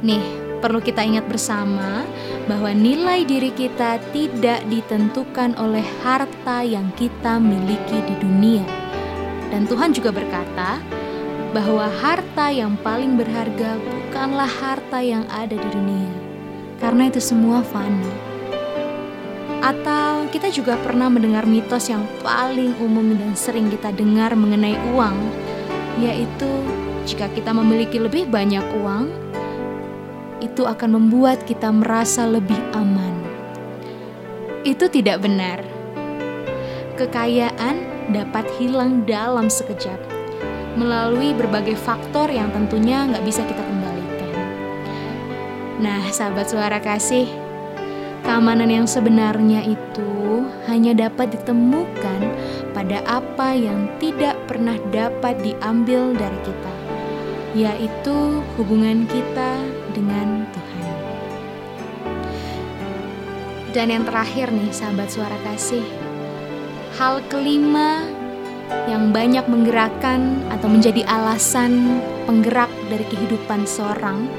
Nih, 0.00 0.24
perlu 0.64 0.80
kita 0.80 1.04
ingat 1.04 1.28
bersama 1.28 2.08
bahwa 2.48 2.72
nilai 2.72 3.28
diri 3.28 3.52
kita 3.52 4.00
tidak 4.16 4.64
ditentukan 4.72 5.60
oleh 5.60 5.84
harta 6.00 6.64
yang 6.64 6.88
kita 6.96 7.36
miliki 7.36 8.00
di 8.08 8.16
dunia 8.16 8.83
dan 9.54 9.70
Tuhan 9.70 9.94
juga 9.94 10.10
berkata 10.10 10.82
bahwa 11.54 11.86
harta 11.86 12.50
yang 12.50 12.74
paling 12.82 13.14
berharga 13.14 13.78
bukanlah 13.78 14.50
harta 14.50 14.98
yang 14.98 15.22
ada 15.30 15.54
di 15.54 15.68
dunia, 15.70 16.10
karena 16.82 17.06
itu 17.06 17.22
semua 17.22 17.62
fana. 17.62 18.10
Atau 19.62 20.26
kita 20.34 20.50
juga 20.50 20.74
pernah 20.82 21.06
mendengar 21.06 21.46
mitos 21.46 21.86
yang 21.86 22.02
paling 22.26 22.74
umum 22.82 23.14
dan 23.14 23.38
sering 23.38 23.70
kita 23.70 23.94
dengar 23.94 24.34
mengenai 24.34 24.74
uang, 24.90 25.14
yaitu 26.02 26.50
jika 27.06 27.30
kita 27.30 27.54
memiliki 27.54 28.02
lebih 28.02 28.26
banyak 28.26 28.66
uang, 28.82 29.06
itu 30.42 30.66
akan 30.66 30.98
membuat 30.98 31.46
kita 31.46 31.70
merasa 31.70 32.26
lebih 32.26 32.58
aman. 32.74 33.14
Itu 34.66 34.90
tidak 34.90 35.22
benar. 35.22 35.62
Kekayaan 36.98 37.93
dapat 38.12 38.44
hilang 38.58 39.06
dalam 39.08 39.48
sekejap 39.48 39.96
melalui 40.74 41.30
berbagai 41.32 41.78
faktor 41.78 42.26
yang 42.28 42.50
tentunya 42.50 43.06
nggak 43.06 43.24
bisa 43.24 43.46
kita 43.46 43.62
kembalikan. 43.62 44.34
Nah, 45.78 46.02
sahabat 46.10 46.50
suara 46.50 46.82
kasih, 46.82 47.30
keamanan 48.26 48.70
yang 48.70 48.86
sebenarnya 48.90 49.62
itu 49.62 50.14
hanya 50.66 50.96
dapat 50.96 51.30
ditemukan 51.38 52.20
pada 52.74 52.98
apa 53.06 53.54
yang 53.54 53.86
tidak 54.02 54.34
pernah 54.50 54.74
dapat 54.90 55.38
diambil 55.46 56.10
dari 56.18 56.38
kita, 56.42 56.74
yaitu 57.54 58.42
hubungan 58.58 59.06
kita 59.06 59.50
dengan 59.94 60.42
Tuhan. 60.50 60.86
Dan 63.74 63.90
yang 63.90 64.04
terakhir 64.06 64.50
nih, 64.50 64.70
sahabat 64.70 65.10
suara 65.10 65.34
kasih, 65.46 65.82
hal 66.94 67.18
kelima 67.26 68.06
yang 68.86 69.10
banyak 69.10 69.44
menggerakkan 69.50 70.46
atau 70.48 70.70
menjadi 70.70 71.02
alasan 71.10 71.98
penggerak 72.24 72.70
dari 72.86 73.04
kehidupan 73.10 73.66
seorang, 73.66 74.30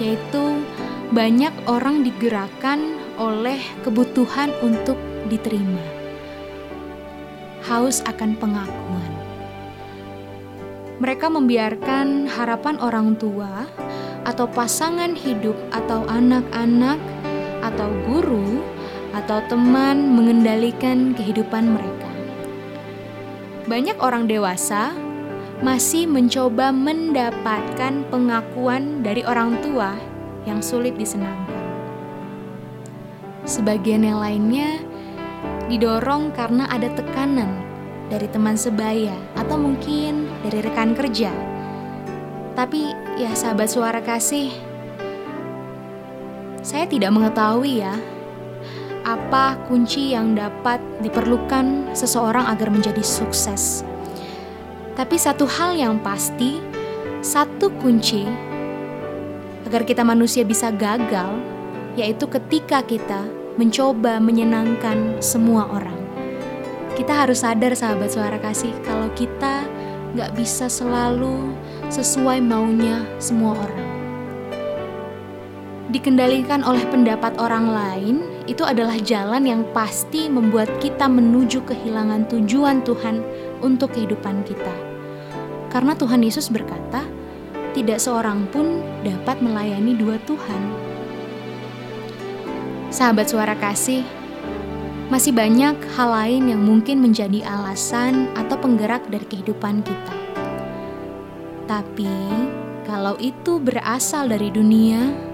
yaitu 0.00 0.64
banyak 1.12 1.52
orang 1.68 2.00
digerakkan 2.00 2.96
oleh 3.20 3.60
kebutuhan 3.84 4.50
untuk 4.64 4.96
diterima, 5.28 5.84
haus 7.68 8.00
akan 8.08 8.40
pengakuan. 8.40 9.12
Mereka 10.98 11.28
membiarkan 11.28 12.30
harapan 12.30 12.80
orang 12.80 13.18
tua 13.20 13.68
atau 14.22 14.46
pasangan 14.48 15.12
hidup 15.12 15.58
atau 15.74 16.06
anak-anak 16.08 16.96
atau 17.62 17.90
guru 18.06 18.62
atau 19.12 19.44
teman 19.48 20.16
mengendalikan 20.16 21.12
kehidupan 21.12 21.76
mereka. 21.76 22.10
Banyak 23.68 24.00
orang 24.00 24.26
dewasa 24.26 24.92
masih 25.62 26.10
mencoba 26.10 26.74
mendapatkan 26.74 28.02
pengakuan 28.10 29.06
dari 29.06 29.22
orang 29.22 29.54
tua 29.62 29.94
yang 30.42 30.58
sulit 30.58 30.98
disenangkan. 30.98 31.62
Sebagian 33.46 34.02
yang 34.02 34.18
lainnya 34.18 34.82
didorong 35.70 36.34
karena 36.34 36.66
ada 36.66 36.90
tekanan 36.90 37.62
dari 38.10 38.26
teman 38.26 38.58
sebaya 38.58 39.14
atau 39.38 39.54
mungkin 39.54 40.26
dari 40.42 40.58
rekan 40.66 40.98
kerja. 40.98 41.30
Tapi 42.52 42.92
ya 43.16 43.32
sahabat 43.32 43.70
suara 43.70 44.02
kasih, 44.02 44.52
saya 46.60 46.84
tidak 46.90 47.14
mengetahui 47.14 47.80
ya 47.80 47.94
apa 49.02 49.58
kunci 49.66 50.14
yang 50.14 50.34
dapat 50.38 50.78
diperlukan 51.02 51.94
seseorang 51.94 52.46
agar 52.46 52.70
menjadi 52.70 53.02
sukses. 53.02 53.82
Tapi 54.94 55.16
satu 55.18 55.48
hal 55.48 55.74
yang 55.74 55.98
pasti, 56.00 56.60
satu 57.24 57.72
kunci 57.82 58.28
agar 59.66 59.82
kita 59.88 60.04
manusia 60.04 60.44
bisa 60.44 60.68
gagal, 60.68 61.38
yaitu 61.96 62.28
ketika 62.28 62.84
kita 62.84 63.24
mencoba 63.56 64.20
menyenangkan 64.20 65.20
semua 65.20 65.68
orang. 65.68 65.98
Kita 66.92 67.24
harus 67.24 67.40
sadar 67.40 67.72
sahabat 67.72 68.12
suara 68.12 68.36
kasih 68.36 68.72
kalau 68.84 69.08
kita 69.16 69.64
gak 70.12 70.36
bisa 70.36 70.68
selalu 70.68 71.56
sesuai 71.88 72.44
maunya 72.44 73.00
semua 73.16 73.56
orang. 73.56 73.91
Dikendalikan 75.92 76.64
oleh 76.64 76.88
pendapat 76.88 77.36
orang 77.36 77.68
lain 77.68 78.16
itu 78.48 78.64
adalah 78.64 78.96
jalan 78.96 79.44
yang 79.44 79.62
pasti 79.76 80.24
membuat 80.24 80.80
kita 80.80 81.04
menuju 81.04 81.68
kehilangan 81.68 82.32
tujuan 82.32 82.80
Tuhan 82.80 83.20
untuk 83.60 83.92
kehidupan 83.92 84.40
kita. 84.48 84.72
Karena 85.68 85.92
Tuhan 85.92 86.24
Yesus 86.24 86.48
berkata, 86.48 87.04
tidak 87.76 88.00
seorang 88.00 88.48
pun 88.48 88.80
dapat 89.04 89.44
melayani 89.44 89.92
dua 89.92 90.16
Tuhan. 90.24 90.62
Sahabat 92.88 93.28
suara 93.28 93.52
kasih, 93.52 94.00
masih 95.12 95.36
banyak 95.36 95.76
hal 95.92 96.08
lain 96.08 96.56
yang 96.56 96.64
mungkin 96.64 97.04
menjadi 97.04 97.44
alasan 97.44 98.32
atau 98.32 98.56
penggerak 98.56 99.04
dari 99.12 99.28
kehidupan 99.28 99.84
kita. 99.84 100.16
Tapi, 101.68 102.08
kalau 102.88 103.16
itu 103.20 103.60
berasal 103.60 104.28
dari 104.28 104.48
dunia, 104.52 105.31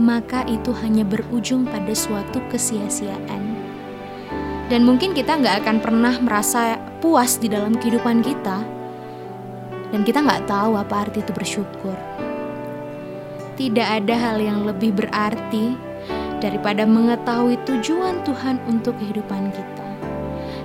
maka 0.00 0.42
itu 0.50 0.74
hanya 0.82 1.06
berujung 1.06 1.66
pada 1.66 1.94
suatu 1.94 2.42
kesia-siaan. 2.50 3.42
Dan 4.72 4.88
mungkin 4.88 5.12
kita 5.12 5.38
nggak 5.38 5.64
akan 5.64 5.76
pernah 5.78 6.14
merasa 6.18 6.80
puas 7.04 7.36
di 7.36 7.52
dalam 7.52 7.76
kehidupan 7.76 8.24
kita 8.24 8.64
dan 9.94 10.02
kita 10.02 10.26
nggak 10.26 10.50
tahu 10.50 10.74
apa 10.74 11.06
arti 11.06 11.22
itu 11.22 11.30
bersyukur. 11.30 11.94
Tidak 13.54 13.86
ada 13.86 14.14
hal 14.18 14.42
yang 14.42 14.66
lebih 14.66 14.90
berarti 14.90 15.78
daripada 16.42 16.82
mengetahui 16.82 17.54
tujuan 17.62 18.18
Tuhan 18.26 18.58
untuk 18.66 18.98
kehidupan 18.98 19.54
kita, 19.54 19.88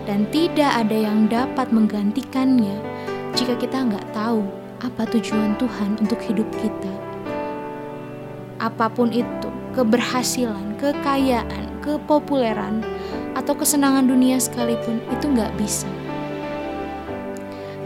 dan 0.09 0.25
tidak 0.33 0.73
ada 0.73 0.97
yang 0.97 1.29
dapat 1.29 1.69
menggantikannya 1.69 2.73
jika 3.37 3.53
kita 3.61 3.85
nggak 3.85 4.09
tahu 4.11 4.41
apa 4.81 5.05
tujuan 5.13 5.53
Tuhan 5.61 6.01
untuk 6.01 6.17
hidup 6.25 6.49
kita. 6.57 6.98
Apa 8.59 8.91
pun 8.91 9.09
itu, 9.09 9.49
keberhasilan, 9.73 10.75
kekayaan, 10.77 11.71
kepopuleran, 11.79 12.83
atau 13.33 13.55
kesenangan 13.55 14.05
dunia 14.05 14.35
sekalipun 14.35 14.99
itu 15.15 15.25
nggak 15.31 15.55
bisa 15.55 15.87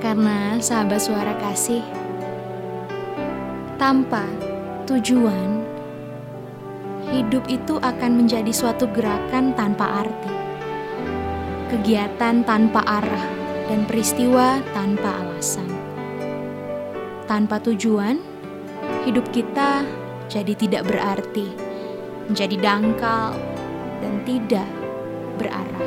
karena 0.03 0.59
sahabat 0.59 0.99
suara 0.99 1.31
kasih, 1.39 1.79
tanpa 3.79 4.27
tujuan, 4.83 5.63
hidup 7.07 7.47
itu 7.47 7.79
akan 7.79 8.19
menjadi 8.19 8.51
suatu 8.51 8.83
gerakan 8.91 9.55
tanpa 9.55 10.03
arti, 10.03 10.33
kegiatan 11.71 12.43
tanpa 12.43 12.83
arah, 12.83 13.25
dan 13.71 13.87
peristiwa 13.87 14.59
tanpa 14.75 15.07
alasan. 15.23 15.71
Tanpa 17.23 17.63
tujuan, 17.63 18.19
hidup 19.07 19.23
kita 19.31 19.87
jadi 20.33 20.53
tidak 20.57 20.89
berarti, 20.89 21.45
menjadi 22.25 22.57
dangkal, 22.57 23.37
dan 24.01 24.13
tidak 24.25 24.65
berarah. 25.37 25.85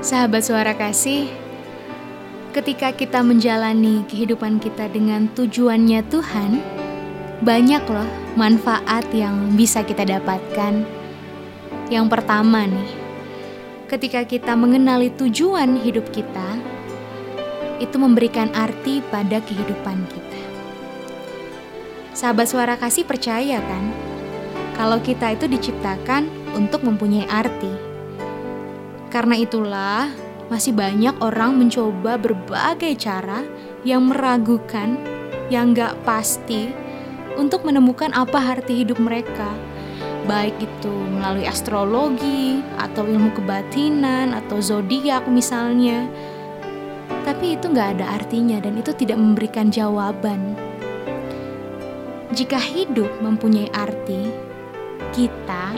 Sahabat 0.00 0.42
suara 0.42 0.74
kasih, 0.74 1.30
ketika 2.50 2.90
kita 2.90 3.22
menjalani 3.22 4.02
kehidupan 4.10 4.58
kita 4.58 4.90
dengan 4.90 5.30
tujuannya 5.32 6.02
Tuhan, 6.10 6.50
banyak 7.46 7.84
loh 7.86 8.10
manfaat 8.34 9.06
yang 9.14 9.54
bisa 9.54 9.86
kita 9.86 10.02
dapatkan. 10.02 10.82
Yang 11.90 12.06
pertama 12.10 12.66
nih, 12.66 12.90
ketika 13.86 14.26
kita 14.26 14.52
mengenali 14.58 15.14
tujuan 15.14 15.78
hidup 15.78 16.10
kita, 16.10 16.58
itu 17.78 17.96
memberikan 17.96 18.52
arti 18.52 19.00
pada 19.08 19.40
kehidupan 19.40 19.98
kita. 20.10 20.42
Sahabat 22.12 22.50
suara 22.50 22.76
kasih 22.76 23.08
percaya 23.08 23.62
kan, 23.62 23.84
kalau 24.76 25.00
kita 25.00 25.32
itu 25.32 25.48
diciptakan 25.48 26.28
untuk 26.52 26.84
mempunyai 26.84 27.24
arti 27.30 27.90
karena 29.10 29.34
itulah, 29.34 30.06
masih 30.50 30.74
banyak 30.74 31.14
orang 31.22 31.54
mencoba 31.54 32.18
berbagai 32.18 32.98
cara 32.98 33.46
yang 33.86 34.10
meragukan, 34.10 34.98
yang 35.48 35.72
gak 35.72 35.94
pasti, 36.02 36.74
untuk 37.38 37.62
menemukan 37.62 38.10
apa 38.10 38.58
arti 38.58 38.82
hidup 38.82 38.98
mereka. 38.98 39.54
Baik 40.26 40.58
itu 40.58 40.94
melalui 41.16 41.46
astrologi, 41.46 42.60
atau 42.76 43.06
ilmu 43.06 43.30
kebatinan, 43.38 44.34
atau 44.34 44.58
zodiak 44.58 45.24
misalnya. 45.30 46.10
Tapi 47.22 47.54
itu 47.54 47.70
gak 47.70 47.96
ada 47.96 48.18
artinya 48.18 48.58
dan 48.58 48.74
itu 48.74 48.90
tidak 48.92 49.22
memberikan 49.22 49.70
jawaban. 49.70 50.58
Jika 52.34 52.58
hidup 52.58 53.10
mempunyai 53.22 53.70
arti, 53.70 54.30
kita 55.14 55.74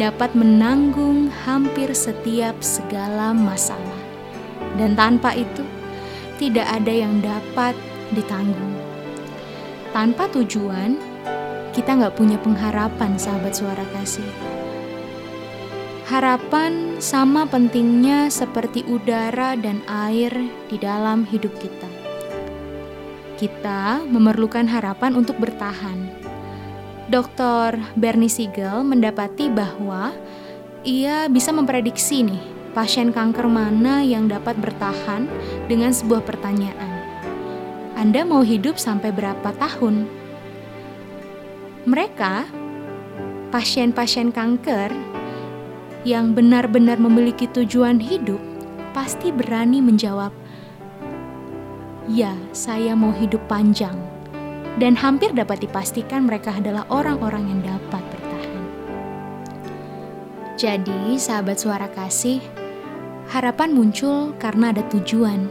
dapat 0.00 0.32
menanggung 0.32 1.28
hampir 1.44 1.92
setiap 1.92 2.56
segala 2.64 3.36
masalah. 3.36 3.79
Dan 4.80 4.96
tanpa 4.96 5.36
itu, 5.36 5.60
tidak 6.40 6.64
ada 6.64 6.88
yang 6.88 7.20
dapat 7.20 7.76
ditanggung. 8.16 8.72
Tanpa 9.92 10.24
tujuan, 10.32 10.96
kita 11.76 12.00
nggak 12.00 12.16
punya 12.16 12.40
pengharapan, 12.40 13.20
sahabat 13.20 13.52
suara 13.52 13.84
kasih. 13.92 14.24
Harapan 16.08 16.96
sama 16.96 17.44
pentingnya 17.44 18.32
seperti 18.32 18.82
udara 18.88 19.52
dan 19.52 19.84
air 19.84 20.32
di 20.72 20.80
dalam 20.80 21.28
hidup 21.28 21.52
kita. 21.60 21.90
Kita 23.36 24.00
memerlukan 24.08 24.64
harapan 24.64 25.12
untuk 25.12 25.36
bertahan, 25.36 26.08
Dr. 27.12 27.76
Bernie 28.00 28.32
Siegel 28.32 28.80
mendapati 28.80 29.52
bahwa 29.52 30.16
ia 30.88 31.28
bisa 31.28 31.52
memprediksi 31.52 32.24
nih 32.24 32.59
pasien 32.70 33.10
kanker 33.10 33.50
mana 33.50 34.02
yang 34.02 34.30
dapat 34.30 34.54
bertahan 34.58 35.26
dengan 35.66 35.90
sebuah 35.90 36.22
pertanyaan. 36.22 37.02
Anda 37.98 38.24
mau 38.24 38.40
hidup 38.40 38.78
sampai 38.80 39.12
berapa 39.12 39.50
tahun? 39.60 40.08
Mereka, 41.84 42.48
pasien-pasien 43.50 44.30
kanker 44.30 44.94
yang 46.06 46.32
benar-benar 46.32 46.96
memiliki 46.96 47.44
tujuan 47.50 48.00
hidup, 48.00 48.40
pasti 48.96 49.34
berani 49.34 49.84
menjawab, 49.84 50.32
"Ya, 52.08 52.32
saya 52.56 52.96
mau 52.96 53.12
hidup 53.12 53.44
panjang." 53.50 54.20
dan 54.78 54.94
hampir 54.94 55.34
dapat 55.34 55.60
dipastikan 55.60 56.24
mereka 56.24 56.54
adalah 56.54 56.86
orang-orang 56.92 57.48
yang 57.50 57.60
dapat 57.64 58.00
bertahan. 58.00 58.64
Jadi, 60.54 61.16
sahabat 61.20 61.60
suara 61.60 61.88
kasih, 61.90 62.38
harapan 63.30 63.70
muncul 63.70 64.34
karena 64.42 64.74
ada 64.74 64.82
tujuan. 64.90 65.46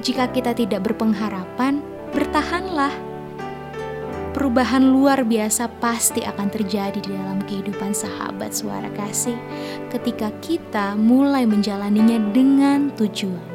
Jika 0.00 0.32
kita 0.32 0.56
tidak 0.56 0.88
berpengharapan, 0.88 1.84
bertahanlah. 2.16 2.90
Perubahan 4.32 4.80
luar 4.80 5.28
biasa 5.28 5.68
pasti 5.76 6.24
akan 6.24 6.48
terjadi 6.48 6.96
di 6.96 7.12
dalam 7.12 7.44
kehidupan 7.44 7.92
sahabat 7.92 8.56
suara 8.56 8.88
kasih 8.96 9.36
ketika 9.92 10.32
kita 10.40 10.96
mulai 10.96 11.44
menjalaninya 11.44 12.16
dengan 12.32 12.88
tujuan. 12.96 13.52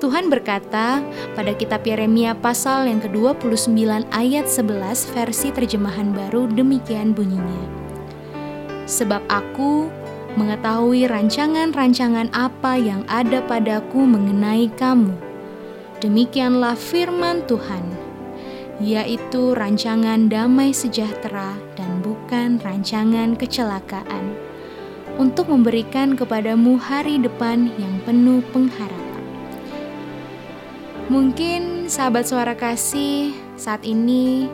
Tuhan 0.00 0.32
berkata 0.32 1.04
pada 1.36 1.52
kitab 1.52 1.84
Yeremia 1.84 2.32
pasal 2.32 2.88
yang 2.88 3.04
ke-29 3.04 4.08
ayat 4.10 4.48
11 4.48 5.12
versi 5.12 5.48
terjemahan 5.52 6.16
baru 6.16 6.48
demikian 6.48 7.12
bunyinya. 7.12 7.64
Sebab 8.88 9.24
aku 9.28 9.88
mengetahui 10.34 11.06
rancangan-rancangan 11.06 12.34
apa 12.34 12.74
yang 12.74 13.06
ada 13.06 13.38
padaku 13.46 14.02
mengenai 14.02 14.66
kamu. 14.74 15.14
Demikianlah 16.02 16.74
firman 16.74 17.46
Tuhan, 17.46 17.86
yaitu 18.82 19.54
rancangan 19.54 20.26
damai 20.26 20.74
sejahtera 20.74 21.54
dan 21.78 22.02
bukan 22.02 22.58
rancangan 22.60 23.38
kecelakaan, 23.38 24.34
untuk 25.22 25.46
memberikan 25.46 26.18
kepadamu 26.18 26.74
hari 26.82 27.22
depan 27.22 27.70
yang 27.78 27.94
penuh 28.02 28.42
pengharapan. 28.50 29.22
Mungkin 31.06 31.86
sahabat 31.86 32.26
suara 32.26 32.58
kasih 32.58 33.30
saat 33.54 33.86
ini 33.86 34.50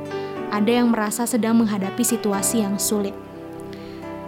ada 0.52 0.82
yang 0.82 0.92
merasa 0.92 1.24
sedang 1.24 1.56
menghadapi 1.56 2.04
situasi 2.04 2.60
yang 2.60 2.76
sulit. 2.76 3.29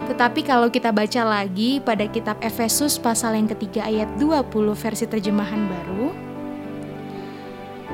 Tetapi 0.03 0.43
kalau 0.43 0.67
kita 0.67 0.91
baca 0.91 1.23
lagi 1.23 1.79
pada 1.79 2.03
kitab 2.11 2.35
Efesus 2.43 2.99
pasal 2.99 3.39
yang 3.39 3.47
ketiga 3.47 3.87
ayat 3.87 4.11
20 4.19 4.51
versi 4.75 5.05
terjemahan 5.07 5.63
baru, 5.63 6.07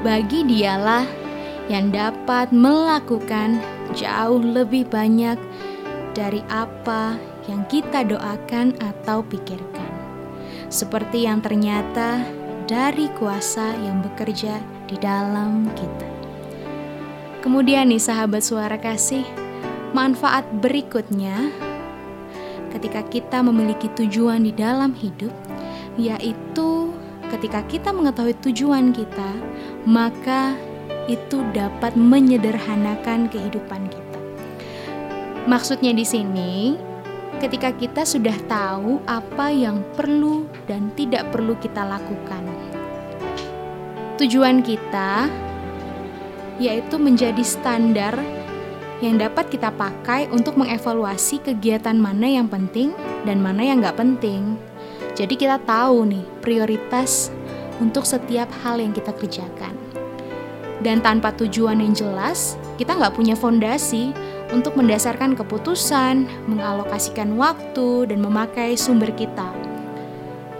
bagi 0.01 0.41
dialah 0.47 1.05
yang 1.69 1.93
dapat 1.93 2.49
melakukan 2.49 3.61
jauh 3.93 4.41
lebih 4.41 4.89
banyak 4.89 5.37
dari 6.17 6.41
apa 6.49 7.13
yang 7.45 7.61
kita 7.69 8.01
doakan 8.01 8.73
atau 8.81 9.21
pikirkan. 9.21 9.89
Seperti 10.69 11.29
yang 11.29 11.45
ternyata 11.45 12.25
dari 12.65 13.09
kuasa 13.17 13.73
yang 13.85 14.01
bekerja 14.01 14.57
di 14.89 14.97
dalam 14.97 15.69
kita. 15.77 16.09
Kemudian 17.45 17.93
nih 17.93 18.01
sahabat 18.01 18.45
suara 18.45 18.77
kasih, 18.77 19.25
manfaat 19.93 20.45
berikutnya 20.61 21.68
ketika 22.69 23.01
kita 23.05 23.41
memiliki 23.41 23.89
tujuan 23.97 24.45
di 24.45 24.53
dalam 24.53 24.93
hidup 24.93 25.33
yaitu 25.99 26.93
ketika 27.29 27.61
kita 27.69 27.89
mengetahui 27.93 28.33
tujuan 28.41 28.95
kita, 28.95 29.31
maka 29.85 30.55
itu 31.09 31.41
dapat 31.53 31.97
menyederhanakan 31.97 33.29
kehidupan 33.29 33.89
kita. 33.89 34.19
Maksudnya 35.49 35.91
di 35.93 36.05
sini, 36.05 36.53
ketika 37.41 37.73
kita 37.73 38.05
sudah 38.05 38.35
tahu 38.45 39.01
apa 39.09 39.49
yang 39.49 39.81
perlu 39.97 40.45
dan 40.69 40.93
tidak 40.93 41.29
perlu 41.33 41.57
kita 41.57 41.81
lakukan. 41.81 42.43
Tujuan 44.19 44.61
kita 44.61 45.31
yaitu 46.59 46.99
menjadi 46.99 47.39
standar 47.39 48.19
yang 48.99 49.15
dapat 49.15 49.47
kita 49.47 49.71
pakai 49.71 50.27
untuk 50.31 50.59
mengevaluasi 50.59 51.39
kegiatan 51.39 51.95
mana 51.95 52.27
yang 52.27 52.51
penting 52.51 52.91
dan 53.23 53.39
mana 53.39 53.63
yang 53.63 53.79
nggak 53.79 53.95
penting. 53.95 54.59
Jadi 55.15 55.35
kita 55.39 55.59
tahu 55.63 56.07
nih 56.07 56.25
prioritas 56.43 57.31
untuk 57.79 58.03
setiap 58.03 58.51
hal 58.63 58.79
yang 58.79 58.91
kita 58.91 59.15
kerjakan. 59.15 59.71
Dan 60.79 61.03
tanpa 61.03 61.35
tujuan 61.35 61.83
yang 61.83 61.91
jelas, 61.91 62.55
kita 62.79 62.95
nggak 62.95 63.15
punya 63.15 63.35
fondasi 63.35 64.15
untuk 64.55 64.79
mendasarkan 64.79 65.35
keputusan, 65.35 66.27
mengalokasikan 66.47 67.35
waktu, 67.35 68.07
dan 68.07 68.23
memakai 68.23 68.79
sumber 68.79 69.11
kita. 69.11 69.51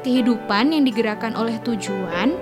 Kehidupan 0.03 0.75
yang 0.75 0.83
digerakkan 0.87 1.35
oleh 1.35 1.55
tujuan 1.63 2.35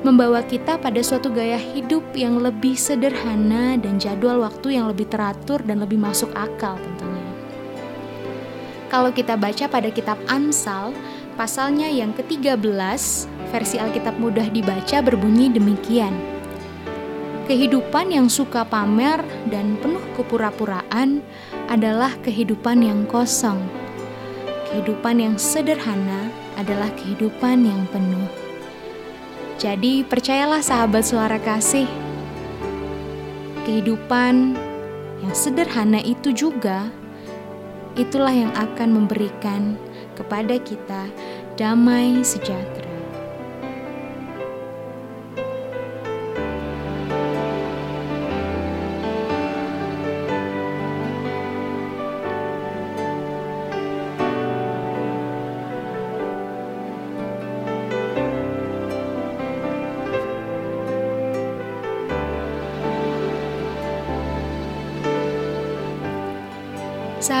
membawa 0.00 0.40
kita 0.40 0.80
pada 0.80 1.00
suatu 1.04 1.28
gaya 1.28 1.60
hidup 1.60 2.00
yang 2.16 2.40
lebih 2.40 2.72
sederhana 2.72 3.76
dan 3.76 4.00
jadwal 4.00 4.40
waktu 4.40 4.80
yang 4.80 4.88
lebih 4.88 5.04
teratur 5.12 5.60
dan 5.60 5.84
lebih 5.84 6.00
masuk 6.00 6.32
akal 6.32 6.80
tentunya. 6.80 7.28
Kalau 8.88 9.12
kita 9.12 9.36
baca 9.36 9.68
pada 9.70 9.92
kitab 9.92 10.18
Amsal, 10.26 10.96
pasalnya 11.36 11.86
yang 11.86 12.10
ke-13, 12.16 12.66
versi 13.54 13.76
Alkitab 13.78 14.18
mudah 14.18 14.48
dibaca 14.48 14.98
berbunyi 15.04 15.52
demikian. 15.52 16.16
Kehidupan 17.46 18.14
yang 18.14 18.26
suka 18.30 18.62
pamer 18.66 19.20
dan 19.50 19.78
penuh 19.78 20.02
kepura-puraan 20.14 21.22
adalah 21.70 22.14
kehidupan 22.22 22.82
yang 22.82 23.04
kosong. 23.06 23.58
Kehidupan 24.70 25.18
yang 25.18 25.34
sederhana 25.34 26.30
adalah 26.58 26.88
kehidupan 26.94 27.66
yang 27.66 27.82
penuh. 27.90 28.49
Jadi 29.60 30.08
percayalah 30.08 30.64
sahabat 30.64 31.04
suara 31.04 31.36
kasih, 31.36 31.84
kehidupan 33.68 34.56
yang 35.20 35.34
sederhana 35.36 36.00
itu 36.00 36.32
juga 36.32 36.88
itulah 37.92 38.32
yang 38.32 38.48
akan 38.56 39.04
memberikan 39.04 39.76
kepada 40.16 40.56
kita 40.64 41.12
damai 41.60 42.24
sejahtera. 42.24 42.79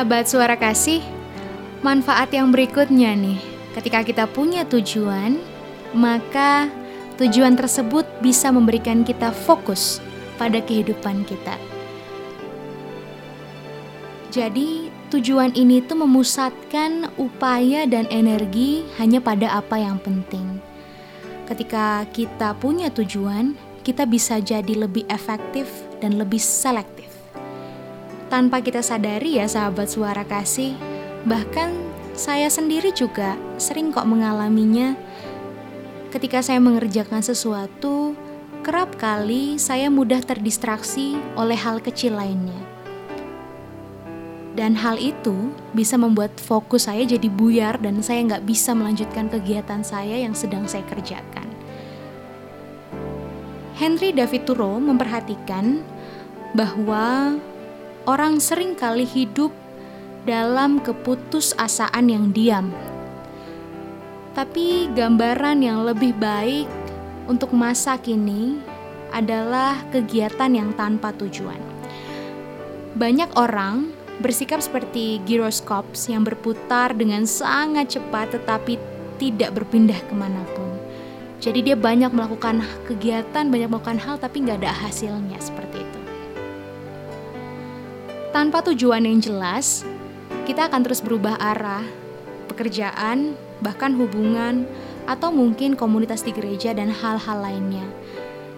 Sahabat 0.00 0.32
suara 0.32 0.56
kasih, 0.56 1.04
manfaat 1.84 2.32
yang 2.32 2.48
berikutnya 2.48 3.12
nih, 3.20 3.36
ketika 3.76 4.00
kita 4.00 4.24
punya 4.24 4.64
tujuan, 4.64 5.36
maka 5.92 6.72
tujuan 7.20 7.52
tersebut 7.52 8.08
bisa 8.24 8.48
memberikan 8.48 9.04
kita 9.04 9.28
fokus 9.28 10.00
pada 10.40 10.64
kehidupan 10.64 11.28
kita. 11.28 11.52
Jadi, 14.32 14.88
tujuan 15.12 15.52
ini 15.52 15.84
tuh 15.84 16.00
memusatkan 16.00 17.12
upaya 17.20 17.84
dan 17.84 18.08
energi 18.08 18.88
hanya 18.96 19.20
pada 19.20 19.52
apa 19.52 19.84
yang 19.84 20.00
penting. 20.00 20.64
Ketika 21.44 22.08
kita 22.08 22.56
punya 22.56 22.88
tujuan, 22.88 23.52
kita 23.84 24.08
bisa 24.08 24.40
jadi 24.40 24.80
lebih 24.80 25.04
efektif 25.12 25.68
dan 26.00 26.16
lebih 26.16 26.40
selektif 26.40 27.09
tanpa 28.30 28.62
kita 28.62 28.80
sadari 28.80 29.42
ya 29.42 29.50
sahabat 29.50 29.90
suara 29.90 30.22
kasih. 30.22 30.78
Bahkan 31.26 31.74
saya 32.14 32.46
sendiri 32.46 32.94
juga 32.94 33.34
sering 33.58 33.90
kok 33.90 34.06
mengalaminya. 34.06 34.94
Ketika 36.14 36.40
saya 36.40 36.62
mengerjakan 36.62 37.20
sesuatu, 37.20 38.14
kerap 38.62 38.96
kali 38.96 39.58
saya 39.58 39.90
mudah 39.90 40.22
terdistraksi 40.22 41.18
oleh 41.34 41.58
hal 41.58 41.82
kecil 41.82 42.16
lainnya. 42.16 42.56
Dan 44.54 44.74
hal 44.74 44.98
itu 44.98 45.54
bisa 45.70 45.94
membuat 45.94 46.34
fokus 46.38 46.90
saya 46.90 47.06
jadi 47.06 47.30
buyar 47.30 47.78
dan 47.78 48.02
saya 48.02 48.26
nggak 48.26 48.46
bisa 48.46 48.74
melanjutkan 48.74 49.30
kegiatan 49.30 49.82
saya 49.86 50.18
yang 50.18 50.34
sedang 50.34 50.66
saya 50.66 50.82
kerjakan. 50.90 51.46
Henry 53.78 54.12
David 54.12 54.44
Thoreau 54.44 54.76
memperhatikan 54.76 55.80
bahwa 56.52 57.38
orang 58.10 58.42
sering 58.42 58.74
kali 58.74 59.06
hidup 59.06 59.54
dalam 60.26 60.82
keputusasaan 60.82 62.10
yang 62.10 62.34
diam. 62.34 62.74
Tapi 64.34 64.90
gambaran 64.90 65.62
yang 65.62 65.86
lebih 65.86 66.18
baik 66.18 66.66
untuk 67.30 67.54
masa 67.54 67.94
kini 68.02 68.58
adalah 69.14 69.78
kegiatan 69.94 70.50
yang 70.50 70.74
tanpa 70.74 71.14
tujuan. 71.14 71.58
Banyak 72.98 73.30
orang 73.38 73.94
bersikap 74.18 74.58
seperti 74.58 75.22
gyroskops 75.22 76.10
yang 76.10 76.26
berputar 76.26 76.92
dengan 76.98 77.22
sangat 77.24 77.94
cepat 77.98 78.34
tetapi 78.34 78.76
tidak 79.22 79.54
berpindah 79.54 79.98
ke 80.10 80.14
mana 80.18 80.42
pun. 80.58 80.66
Jadi 81.40 81.72
dia 81.72 81.76
banyak 81.78 82.12
melakukan 82.12 82.60
kegiatan, 82.84 83.48
banyak 83.48 83.70
melakukan 83.70 83.96
hal 84.02 84.20
tapi 84.20 84.44
nggak 84.44 84.60
ada 84.60 84.76
hasilnya 84.76 85.40
seperti 85.40 85.80
itu. 85.80 85.89
Tanpa 88.30 88.62
tujuan 88.62 89.02
yang 89.02 89.18
jelas, 89.18 89.82
kita 90.46 90.70
akan 90.70 90.86
terus 90.86 91.02
berubah 91.02 91.34
arah, 91.42 91.82
pekerjaan, 92.46 93.34
bahkan 93.58 93.90
hubungan, 93.98 94.70
atau 95.10 95.34
mungkin 95.34 95.74
komunitas 95.74 96.22
di 96.22 96.30
gereja 96.30 96.70
dan 96.70 96.94
hal-hal 96.94 97.42
lainnya. 97.42 97.82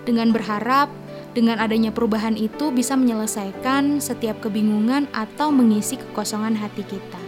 Dengan 0.04 0.28
berharap, 0.28 0.92
dengan 1.32 1.56
adanya 1.56 1.88
perubahan 1.88 2.36
itu 2.36 2.68
bisa 2.68 3.00
menyelesaikan 3.00 3.96
setiap 3.96 4.44
kebingungan 4.44 5.08
atau 5.16 5.48
mengisi 5.48 5.96
kekosongan 5.96 6.52
hati 6.60 6.84
kita. 6.84 7.22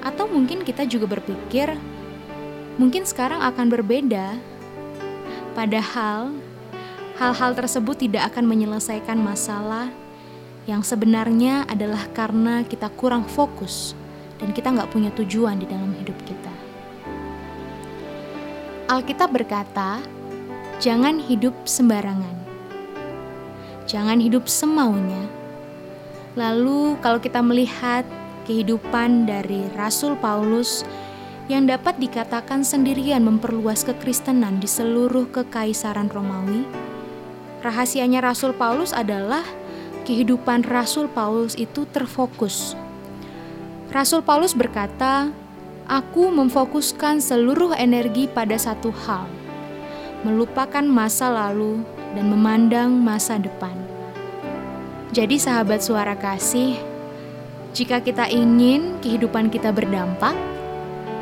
Atau 0.00 0.32
mungkin 0.32 0.64
kita 0.64 0.88
juga 0.88 1.12
berpikir, 1.12 1.76
mungkin 2.80 3.04
sekarang 3.04 3.44
akan 3.44 3.68
berbeda. 3.68 4.32
Padahal, 5.52 6.32
hal-hal 7.20 7.52
tersebut 7.52 8.08
tidak 8.08 8.32
akan 8.32 8.48
menyelesaikan 8.48 9.20
masalah 9.20 9.92
yang 10.70 10.86
sebenarnya 10.86 11.66
adalah 11.66 12.06
karena 12.14 12.62
kita 12.62 12.86
kurang 12.94 13.26
fokus 13.26 13.98
dan 14.38 14.54
kita 14.54 14.70
nggak 14.70 14.94
punya 14.94 15.10
tujuan 15.18 15.58
di 15.58 15.66
dalam 15.66 15.90
hidup 15.98 16.14
kita. 16.22 16.54
Alkitab 18.86 19.34
berkata, 19.34 19.98
jangan 20.78 21.18
hidup 21.18 21.54
sembarangan. 21.66 22.38
Jangan 23.90 24.22
hidup 24.22 24.46
semaunya. 24.46 25.26
Lalu 26.38 26.94
kalau 27.02 27.18
kita 27.18 27.42
melihat 27.42 28.06
kehidupan 28.46 29.26
dari 29.26 29.66
Rasul 29.74 30.14
Paulus 30.22 30.86
yang 31.50 31.66
dapat 31.66 31.98
dikatakan 31.98 32.62
sendirian 32.62 33.26
memperluas 33.26 33.82
kekristenan 33.82 34.62
di 34.62 34.70
seluruh 34.70 35.26
kekaisaran 35.34 36.06
Romawi, 36.06 36.62
rahasianya 37.66 38.22
Rasul 38.22 38.54
Paulus 38.54 38.94
adalah 38.94 39.42
kehidupan 40.10 40.66
Rasul 40.66 41.06
Paulus 41.06 41.54
itu 41.54 41.86
terfokus. 41.94 42.74
Rasul 43.94 44.26
Paulus 44.26 44.58
berkata, 44.58 45.30
"Aku 45.86 46.34
memfokuskan 46.34 47.22
seluruh 47.22 47.78
energi 47.78 48.26
pada 48.26 48.58
satu 48.58 48.90
hal, 49.06 49.30
melupakan 50.26 50.82
masa 50.82 51.30
lalu 51.30 51.86
dan 52.18 52.26
memandang 52.26 52.90
masa 52.90 53.38
depan." 53.38 53.70
Jadi, 55.14 55.38
sahabat 55.38 55.78
suara 55.78 56.18
kasih, 56.18 56.74
jika 57.70 58.02
kita 58.02 58.26
ingin 58.26 58.98
kehidupan 58.98 59.46
kita 59.46 59.70
berdampak, 59.70 60.34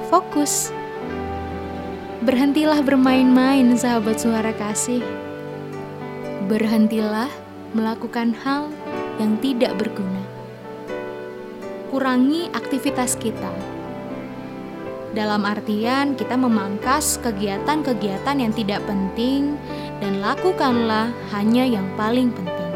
fokus. 0.09 0.73
Berhentilah 2.25 2.81
bermain-main, 2.81 3.77
sahabat 3.77 4.17
suara 4.17 4.53
kasih. 4.57 5.05
Berhentilah 6.49 7.48
melakukan 7.77 8.33
hal 8.45 8.73
yang 9.21 9.37
tidak 9.43 9.77
berguna. 9.77 10.23
Kurangi 11.89 12.53
aktivitas 12.53 13.17
kita. 13.17 13.51
Dalam 15.17 15.43
artian, 15.49 16.13
kita 16.15 16.37
memangkas 16.37 17.17
kegiatan-kegiatan 17.25 18.37
yang 18.39 18.53
tidak 18.53 18.85
penting 18.85 19.57
dan 19.99 20.21
lakukanlah 20.21 21.11
hanya 21.33 21.65
yang 21.65 21.89
paling 21.97 22.29
penting. 22.31 22.73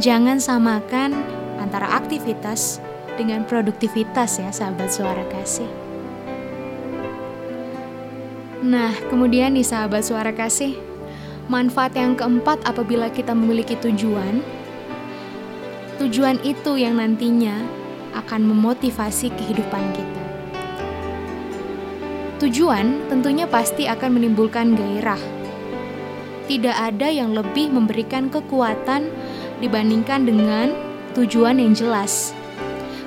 Jangan 0.00 0.40
samakan 0.40 1.12
antara 1.60 1.92
aktivitas 1.92 2.80
dengan 3.20 3.44
produktivitas 3.44 4.40
ya 4.40 4.48
sahabat 4.48 4.88
suara 4.88 5.22
kasih. 5.28 5.68
Nah, 8.62 8.94
kemudian 9.10 9.52
nih 9.52 9.66
sahabat 9.66 10.06
suara 10.06 10.32
kasih, 10.32 10.78
manfaat 11.50 11.94
yang 11.98 12.14
keempat 12.14 12.62
apabila 12.62 13.10
kita 13.10 13.34
memiliki 13.34 13.74
tujuan, 13.80 14.42
tujuan 15.98 16.38
itu 16.46 16.78
yang 16.78 16.98
nantinya 16.98 17.54
akan 18.14 18.44
memotivasi 18.46 19.32
kehidupan 19.32 19.84
kita. 19.96 20.22
Tujuan 22.42 23.06
tentunya 23.06 23.46
pasti 23.46 23.86
akan 23.86 24.18
menimbulkan 24.18 24.74
gairah. 24.74 25.22
Tidak 26.50 26.74
ada 26.74 27.06
yang 27.06 27.32
lebih 27.38 27.70
memberikan 27.70 28.26
kekuatan 28.26 29.06
dibandingkan 29.62 30.26
dengan 30.26 30.74
tujuan 31.14 31.62
yang 31.62 31.70
jelas. 31.70 32.34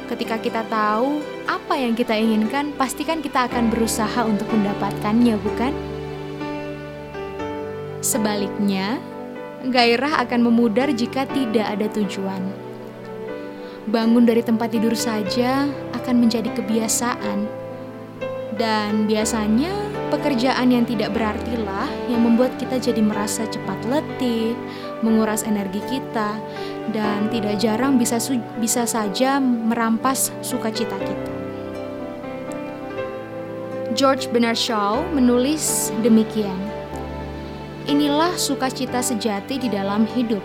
Ketika 0.07 0.39
kita 0.39 0.63
tahu 0.71 1.19
apa 1.45 1.75
yang 1.75 1.99
kita 1.99 2.15
inginkan, 2.15 2.71
pastikan 2.79 3.19
kita 3.19 3.51
akan 3.51 3.67
berusaha 3.67 4.23
untuk 4.23 4.47
mendapatkannya, 4.55 5.36
bukan? 5.41 5.95
Sebaliknya, 8.06 9.01
gairah 9.66 10.22
akan 10.22 10.45
memudar 10.45 10.93
jika 10.93 11.26
tidak 11.26 11.66
ada 11.66 11.89
tujuan. 11.89 12.38
Bangun 13.89 14.30
dari 14.30 14.45
tempat 14.45 14.78
tidur 14.78 14.93
saja 14.93 15.66
akan 15.97 16.22
menjadi 16.22 16.53
kebiasaan, 16.53 17.49
dan 18.62 19.10
biasanya 19.10 19.74
pekerjaan 20.14 20.70
yang 20.70 20.86
tidak 20.86 21.18
berartilah 21.18 21.89
yang 22.06 22.22
membuat 22.22 22.53
kita 22.62 22.78
jadi 22.78 23.01
merasa 23.01 23.49
cepat 23.49 23.82
letih, 23.89 24.53
menguras 25.01 25.41
energi 25.41 25.82
kita, 25.89 26.38
dan 26.93 27.26
tidak 27.34 27.58
jarang 27.58 27.97
bisa 27.97 28.22
bisa 28.62 28.86
saja 28.86 29.41
merampas 29.41 30.30
sukacita 30.45 30.93
kita. 31.01 31.34
George 33.97 34.30
Bernard 34.30 34.62
Shaw 34.62 35.01
menulis 35.10 35.89
demikian. 36.06 36.74
Inilah 37.86 38.33
sukacita 38.33 38.97
sejati 38.97 39.61
di 39.61 39.69
dalam 39.69 40.09
hidup. 40.09 40.41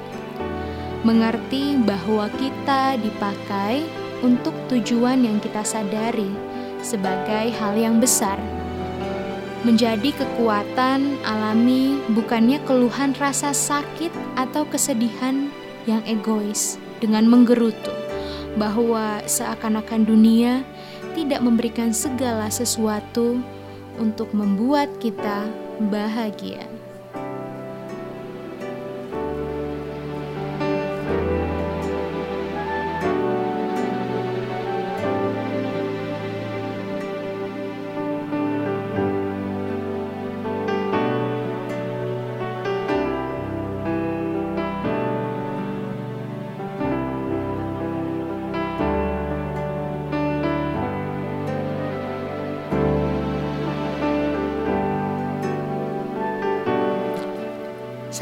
Mengerti 1.09 1.81
bahwa 1.81 2.29
kita 2.37 3.01
dipakai 3.01 3.89
untuk 4.21 4.53
tujuan 4.69 5.25
yang 5.25 5.41
kita 5.41 5.65
sadari 5.65 6.29
sebagai 6.85 7.49
hal 7.57 7.81
yang 7.81 7.97
besar. 7.97 8.37
Menjadi 9.65 10.13
kekuatan 10.13 11.17
alami 11.25 11.97
bukannya 12.13 12.61
keluhan 12.69 13.17
rasa 13.17 13.57
sakit 13.57 14.13
atau 14.37 14.69
kesedihan 14.69 15.49
yang 15.89 16.05
egois 16.05 16.77
dengan 17.01 17.25
menggerutu 17.25 17.93
bahwa 18.61 19.25
seakan-akan 19.25 20.05
dunia 20.05 20.61
tidak 21.17 21.41
memberikan 21.41 21.97
segala 21.97 22.53
sesuatu 22.53 23.41
untuk 23.97 24.29
membuat 24.37 24.93
kita 25.01 25.49
bahagia. 25.89 26.80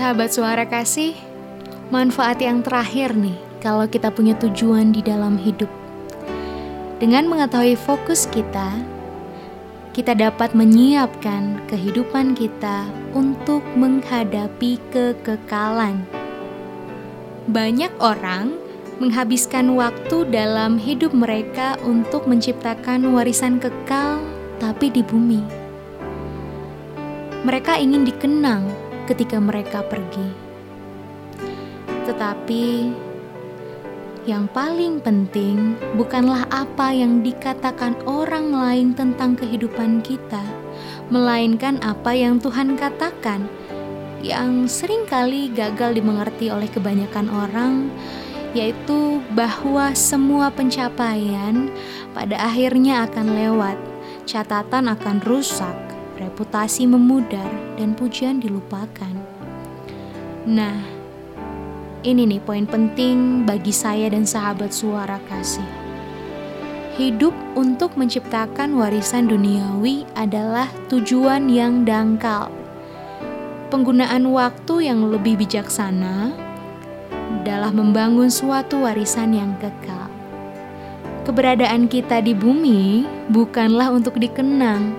Sahabat 0.08 0.32
suara 0.32 0.64
kasih, 0.64 1.12
manfaat 1.92 2.40
yang 2.40 2.64
terakhir 2.64 3.12
nih 3.12 3.36
kalau 3.60 3.84
kita 3.84 4.08
punya 4.08 4.32
tujuan 4.40 4.88
di 4.88 5.04
dalam 5.04 5.36
hidup. 5.36 5.68
Dengan 6.96 7.28
mengetahui 7.28 7.76
fokus 7.76 8.24
kita, 8.24 8.72
kita 9.92 10.16
dapat 10.16 10.56
menyiapkan 10.56 11.60
kehidupan 11.68 12.32
kita 12.32 12.88
untuk 13.12 13.60
menghadapi 13.76 14.80
kekekalan. 14.88 16.00
Banyak 17.52 17.92
orang 18.00 18.56
menghabiskan 19.04 19.76
waktu 19.76 20.24
dalam 20.32 20.80
hidup 20.80 21.12
mereka 21.12 21.76
untuk 21.84 22.24
menciptakan 22.24 23.12
warisan 23.12 23.60
kekal, 23.60 24.24
tapi 24.56 24.88
di 24.88 25.04
bumi. 25.04 25.44
Mereka 27.44 27.76
ingin 27.76 28.08
dikenang 28.08 28.87
ketika 29.08 29.40
mereka 29.40 29.80
pergi. 29.80 30.28
Tetapi 32.04 32.64
yang 34.28 34.44
paling 34.52 35.00
penting 35.00 35.72
bukanlah 35.96 36.44
apa 36.52 36.92
yang 36.92 37.24
dikatakan 37.24 37.96
orang 38.04 38.52
lain 38.52 38.88
tentang 38.92 39.32
kehidupan 39.32 40.04
kita, 40.04 40.44
melainkan 41.08 41.80
apa 41.80 42.12
yang 42.12 42.36
Tuhan 42.36 42.76
katakan, 42.76 43.48
yang 44.20 44.68
sering 44.68 45.08
kali 45.08 45.48
gagal 45.48 45.96
dimengerti 45.96 46.52
oleh 46.52 46.68
kebanyakan 46.68 47.32
orang, 47.32 47.88
yaitu 48.52 49.24
bahwa 49.32 49.96
semua 49.96 50.52
pencapaian 50.52 51.72
pada 52.12 52.36
akhirnya 52.36 53.08
akan 53.08 53.32
lewat, 53.32 53.80
catatan 54.28 54.92
akan 54.92 55.24
rusak, 55.24 55.87
reputasi 56.18 56.84
memudar, 56.84 57.48
dan 57.78 57.94
pujian 57.94 58.42
dilupakan. 58.42 59.14
Nah, 60.44 60.98
ini 62.06 62.26
nih 62.26 62.42
poin 62.42 62.66
penting 62.66 63.42
bagi 63.42 63.74
saya 63.74 64.10
dan 64.10 64.22
sahabat 64.22 64.70
suara 64.70 65.18
kasih. 65.26 65.66
Hidup 66.98 67.30
untuk 67.54 67.94
menciptakan 67.94 68.74
warisan 68.74 69.30
duniawi 69.30 70.02
adalah 70.18 70.66
tujuan 70.90 71.46
yang 71.46 71.86
dangkal. 71.86 72.50
Penggunaan 73.70 74.26
waktu 74.34 74.90
yang 74.90 75.06
lebih 75.06 75.38
bijaksana 75.38 76.34
adalah 77.38 77.70
membangun 77.70 78.32
suatu 78.32 78.82
warisan 78.82 79.30
yang 79.30 79.54
kekal. 79.62 80.10
Keberadaan 81.28 81.86
kita 81.92 82.24
di 82.24 82.32
bumi 82.32 83.04
bukanlah 83.28 83.92
untuk 83.92 84.16
dikenang, 84.16 84.96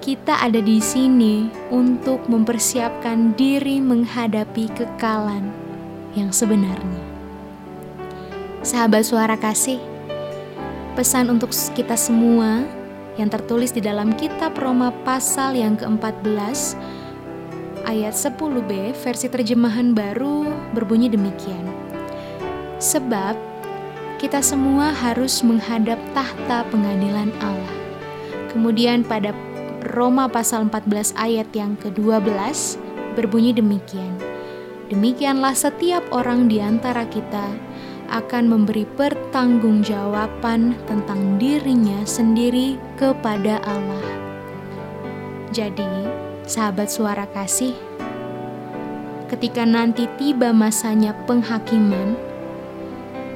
kita 0.00 0.40
ada 0.40 0.64
di 0.64 0.80
sini 0.80 1.52
untuk 1.68 2.24
mempersiapkan 2.24 3.36
diri 3.36 3.84
menghadapi 3.84 4.72
kekalan 4.72 5.52
yang 6.16 6.32
sebenarnya. 6.32 7.04
Sahabat 8.64 9.04
suara 9.04 9.36
kasih, 9.36 9.76
pesan 10.96 11.28
untuk 11.28 11.52
kita 11.52 12.00
semua 12.00 12.64
yang 13.20 13.28
tertulis 13.28 13.76
di 13.76 13.84
dalam 13.84 14.16
kitab 14.16 14.56
Roma 14.56 14.88
pasal 15.04 15.52
yang 15.52 15.76
ke-14 15.76 16.80
ayat 17.84 18.16
10b 18.16 18.96
versi 18.96 19.28
terjemahan 19.28 19.92
baru 19.92 20.48
berbunyi 20.72 21.12
demikian. 21.12 21.68
Sebab 22.80 23.36
kita 24.16 24.40
semua 24.40 24.96
harus 24.96 25.44
menghadap 25.44 26.00
tahta 26.16 26.64
pengadilan 26.72 27.28
Allah. 27.44 27.76
Kemudian 28.48 29.04
pada 29.04 29.32
Roma 29.80 30.28
pasal 30.28 30.68
14 30.68 31.16
ayat 31.16 31.48
yang 31.56 31.72
ke-12 31.80 32.28
berbunyi 33.16 33.56
demikian. 33.56 34.12
Demikianlah 34.92 35.56
setiap 35.56 36.04
orang 36.12 36.52
di 36.52 36.60
antara 36.60 37.08
kita 37.08 37.48
akan 38.12 38.44
memberi 38.50 38.84
pertanggungjawaban 38.98 40.76
tentang 40.84 41.40
dirinya 41.40 42.04
sendiri 42.04 42.76
kepada 43.00 43.62
Allah. 43.64 44.04
Jadi, 45.54 45.88
sahabat 46.44 46.92
suara 46.92 47.24
kasih, 47.30 47.72
ketika 49.32 49.64
nanti 49.64 50.10
tiba 50.20 50.52
masanya 50.52 51.16
penghakiman, 51.24 52.18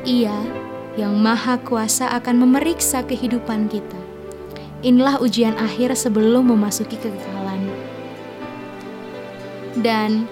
Ia 0.04 0.36
yang 1.00 1.16
Maha 1.16 1.56
Kuasa 1.64 2.12
akan 2.12 2.44
memeriksa 2.44 3.00
kehidupan 3.06 3.72
kita 3.72 4.03
Inilah 4.84 5.16
ujian 5.16 5.56
akhir 5.56 5.96
sebelum 5.96 6.52
memasuki 6.52 7.00
kekekalan. 7.00 7.72
Dan 9.80 10.28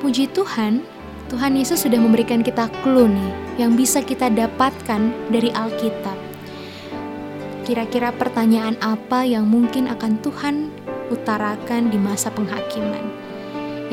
puji 0.00 0.24
Tuhan, 0.32 0.80
Tuhan 1.28 1.60
Yesus 1.60 1.84
sudah 1.84 2.00
memberikan 2.00 2.40
kita 2.40 2.72
clue 2.80 3.12
nih 3.12 3.30
yang 3.60 3.76
bisa 3.76 4.00
kita 4.00 4.32
dapatkan 4.32 5.12
dari 5.28 5.52
Alkitab. 5.52 6.16
Kira-kira 7.68 8.08
pertanyaan 8.16 8.80
apa 8.80 9.20
yang 9.20 9.44
mungkin 9.44 9.84
akan 9.84 10.16
Tuhan 10.24 10.72
utarakan 11.12 11.92
di 11.92 12.00
masa 12.00 12.32
penghakiman? 12.32 13.04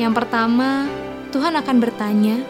Yang 0.00 0.24
pertama, 0.24 0.88
Tuhan 1.36 1.52
akan 1.60 1.76
bertanya, 1.84 2.40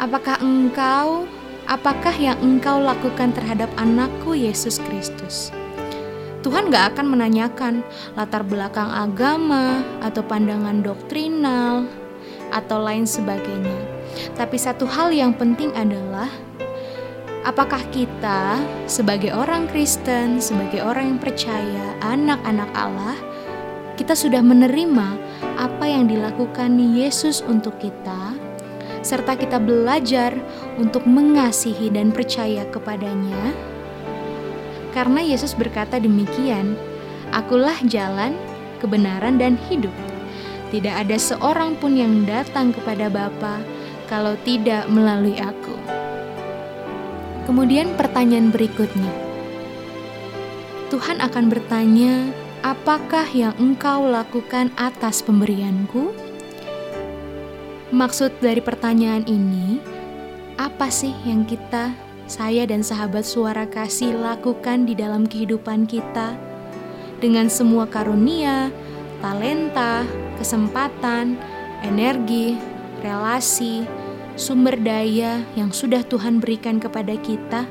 "Apakah 0.00 0.40
engkau 0.40 1.28
apakah 1.68 2.16
yang 2.16 2.40
engkau 2.40 2.80
lakukan 2.80 3.36
terhadap 3.36 3.68
anakku 3.76 4.32
Yesus 4.32 4.80
Kristus? 4.80 5.52
Tuhan 6.44 6.68
gak 6.68 6.92
akan 6.92 7.06
menanyakan 7.16 7.80
latar 8.12 8.44
belakang 8.44 8.92
agama 8.92 9.80
atau 10.04 10.20
pandangan 10.20 10.84
doktrinal 10.84 11.88
atau 12.52 12.84
lain 12.84 13.08
sebagainya. 13.08 13.80
Tapi 14.36 14.60
satu 14.60 14.84
hal 14.84 15.08
yang 15.08 15.32
penting 15.32 15.72
adalah 15.72 16.28
apakah 17.48 17.80
kita 17.88 18.60
sebagai 18.84 19.32
orang 19.32 19.64
Kristen, 19.72 20.36
sebagai 20.36 20.84
orang 20.84 21.16
yang 21.16 21.20
percaya, 21.20 21.96
anak-anak 22.04 22.68
Allah, 22.76 23.16
kita 23.96 24.12
sudah 24.12 24.44
menerima 24.44 25.16
apa 25.56 25.84
yang 25.88 26.12
dilakukan 26.12 26.76
Yesus 26.76 27.40
untuk 27.40 27.80
kita 27.80 28.36
serta 29.04 29.36
kita 29.36 29.60
belajar 29.60 30.32
untuk 30.80 31.04
mengasihi 31.04 31.92
dan 31.92 32.08
percaya 32.08 32.64
kepadanya. 32.72 33.73
Karena 34.94 35.18
Yesus 35.20 35.58
berkata 35.58 35.98
demikian, 35.98 36.78
Akulah 37.34 37.74
jalan, 37.90 38.38
kebenaran, 38.78 39.42
dan 39.42 39.58
hidup. 39.66 39.90
Tidak 40.70 40.94
ada 40.94 41.18
seorang 41.18 41.74
pun 41.82 41.98
yang 41.98 42.22
datang 42.22 42.70
kepada 42.70 43.10
Bapa 43.10 43.58
kalau 44.06 44.38
tidak 44.46 44.86
melalui 44.86 45.34
aku. 45.42 45.74
Kemudian 47.44 47.92
pertanyaan 47.98 48.54
berikutnya. 48.54 49.10
Tuhan 50.94 51.18
akan 51.18 51.50
bertanya, 51.50 52.30
apakah 52.62 53.26
yang 53.34 53.52
engkau 53.58 54.06
lakukan 54.06 54.70
atas 54.78 55.26
pemberianku? 55.26 56.14
Maksud 57.90 58.38
dari 58.38 58.62
pertanyaan 58.62 59.26
ini, 59.26 59.82
apa 60.54 60.86
sih 60.86 61.14
yang 61.26 61.42
kita, 61.42 61.94
saya 62.34 62.66
dan 62.66 62.82
sahabat 62.82 63.22
suara 63.22 63.62
kasih 63.62 64.18
lakukan 64.18 64.90
di 64.90 64.98
dalam 64.98 65.22
kehidupan 65.22 65.86
kita 65.86 66.34
dengan 67.22 67.46
semua 67.46 67.86
karunia, 67.86 68.74
talenta, 69.22 70.02
kesempatan, 70.34 71.38
energi, 71.86 72.58
relasi, 73.06 73.86
sumber 74.34 74.74
daya 74.82 75.46
yang 75.54 75.70
sudah 75.70 76.02
Tuhan 76.02 76.42
berikan 76.42 76.82
kepada 76.82 77.14
kita? 77.22 77.70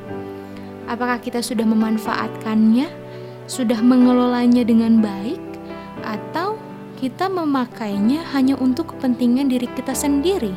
Apakah 0.87 1.19
kita 1.19 1.43
sudah 1.43 1.67
memanfaatkannya, 1.67 2.87
sudah 3.51 3.83
mengelolanya 3.83 4.63
dengan 4.63 5.03
baik, 5.03 5.43
atau 6.07 6.55
kita 7.03 7.27
memakainya 7.27 8.23
hanya 8.31 8.55
untuk 8.63 8.95
kepentingan 8.95 9.51
diri 9.51 9.67
kita 9.75 9.91
sendiri, 9.91 10.55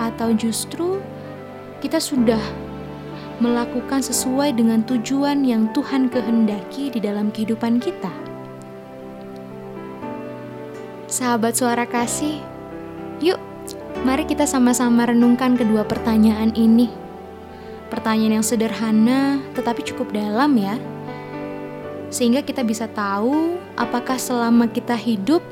atau 0.00 0.32
justru 0.32 0.96
kita 1.84 2.00
sudah 2.00 2.40
melakukan 3.38 4.00
sesuai 4.00 4.56
dengan 4.56 4.80
tujuan 4.84 5.44
yang 5.44 5.68
Tuhan 5.76 6.08
kehendaki 6.08 6.88
di 6.88 7.00
dalam 7.02 7.28
kehidupan 7.28 7.80
kita. 7.80 8.12
Sahabat 11.06 11.54
suara 11.56 11.86
kasih, 11.86 12.40
yuk 13.20 13.38
mari 14.02 14.26
kita 14.26 14.44
sama-sama 14.48 15.08
renungkan 15.08 15.54
kedua 15.54 15.84
pertanyaan 15.84 16.52
ini. 16.56 16.88
Pertanyaan 17.86 18.42
yang 18.42 18.46
sederhana 18.46 19.38
tetapi 19.54 19.86
cukup 19.86 20.10
dalam 20.10 20.58
ya 20.58 20.74
sehingga 22.10 22.42
kita 22.42 22.62
bisa 22.62 22.86
tahu 22.86 23.58
apakah 23.74 24.18
selama 24.18 24.70
kita 24.70 24.94
hidup 24.94 25.42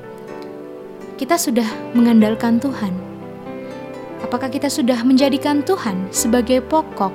kita 1.15 1.39
sudah 1.39 1.67
mengandalkan 1.95 2.59
Tuhan. 2.59 2.95
Apakah 4.23 4.51
kita 4.51 4.67
sudah 4.67 4.99
menjadikan 5.07 5.63
Tuhan 5.63 6.11
sebagai 6.11 6.65
pokok, 6.65 7.13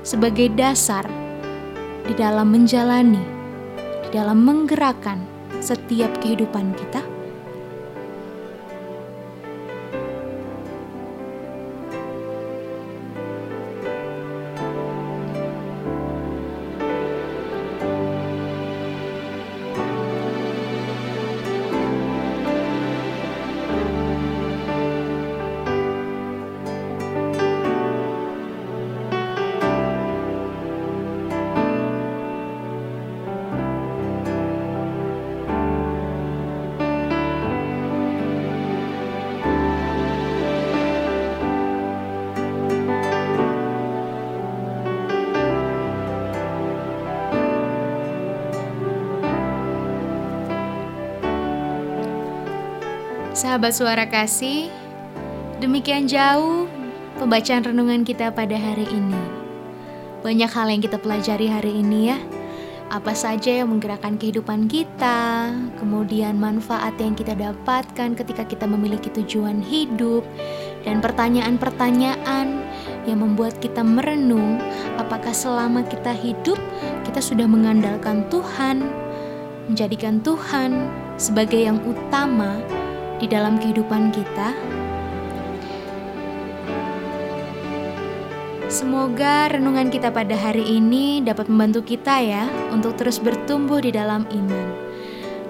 sebagai 0.00 0.48
dasar 0.56 1.04
di 2.08 2.12
dalam 2.16 2.50
menjalani, 2.50 3.22
di 4.06 4.08
dalam 4.16 4.42
menggerakkan 4.42 5.20
setiap 5.60 6.10
kehidupan 6.24 6.72
kita? 6.74 7.19
Sahabat 53.30 53.78
suara 53.78 54.10
kasih, 54.10 54.74
demikian 55.62 56.10
jauh 56.10 56.66
pembacaan 57.14 57.62
renungan 57.62 58.02
kita 58.02 58.34
pada 58.34 58.58
hari 58.58 58.82
ini. 58.90 59.22
Banyak 60.26 60.50
hal 60.50 60.66
yang 60.66 60.82
kita 60.82 60.98
pelajari 60.98 61.46
hari 61.46 61.78
ini 61.78 62.10
ya. 62.10 62.18
Apa 62.90 63.14
saja 63.14 63.62
yang 63.62 63.70
menggerakkan 63.70 64.18
kehidupan 64.18 64.66
kita, 64.66 65.46
kemudian 65.78 66.42
manfaat 66.42 66.98
yang 66.98 67.14
kita 67.14 67.38
dapatkan 67.38 68.18
ketika 68.18 68.42
kita 68.42 68.66
memiliki 68.66 69.14
tujuan 69.14 69.62
hidup, 69.62 70.26
dan 70.82 70.98
pertanyaan-pertanyaan 70.98 72.66
yang 73.06 73.22
membuat 73.22 73.62
kita 73.62 73.86
merenung 73.86 74.58
apakah 74.98 75.30
selama 75.30 75.86
kita 75.86 76.10
hidup 76.18 76.58
kita 77.06 77.22
sudah 77.22 77.46
mengandalkan 77.46 78.26
Tuhan, 78.26 78.90
menjadikan 79.70 80.18
Tuhan 80.18 80.90
sebagai 81.14 81.62
yang 81.62 81.78
utama 81.86 82.58
di 83.20 83.28
dalam 83.28 83.60
kehidupan 83.60 84.10
kita. 84.10 84.56
Semoga 88.70 89.52
renungan 89.52 89.92
kita 89.92 90.08
pada 90.08 90.32
hari 90.32 90.62
ini 90.78 91.20
dapat 91.20 91.52
membantu 91.52 91.84
kita 91.84 92.22
ya 92.22 92.48
untuk 92.72 92.96
terus 92.96 93.20
bertumbuh 93.20 93.82
di 93.82 93.92
dalam 93.92 94.24
iman 94.30 94.68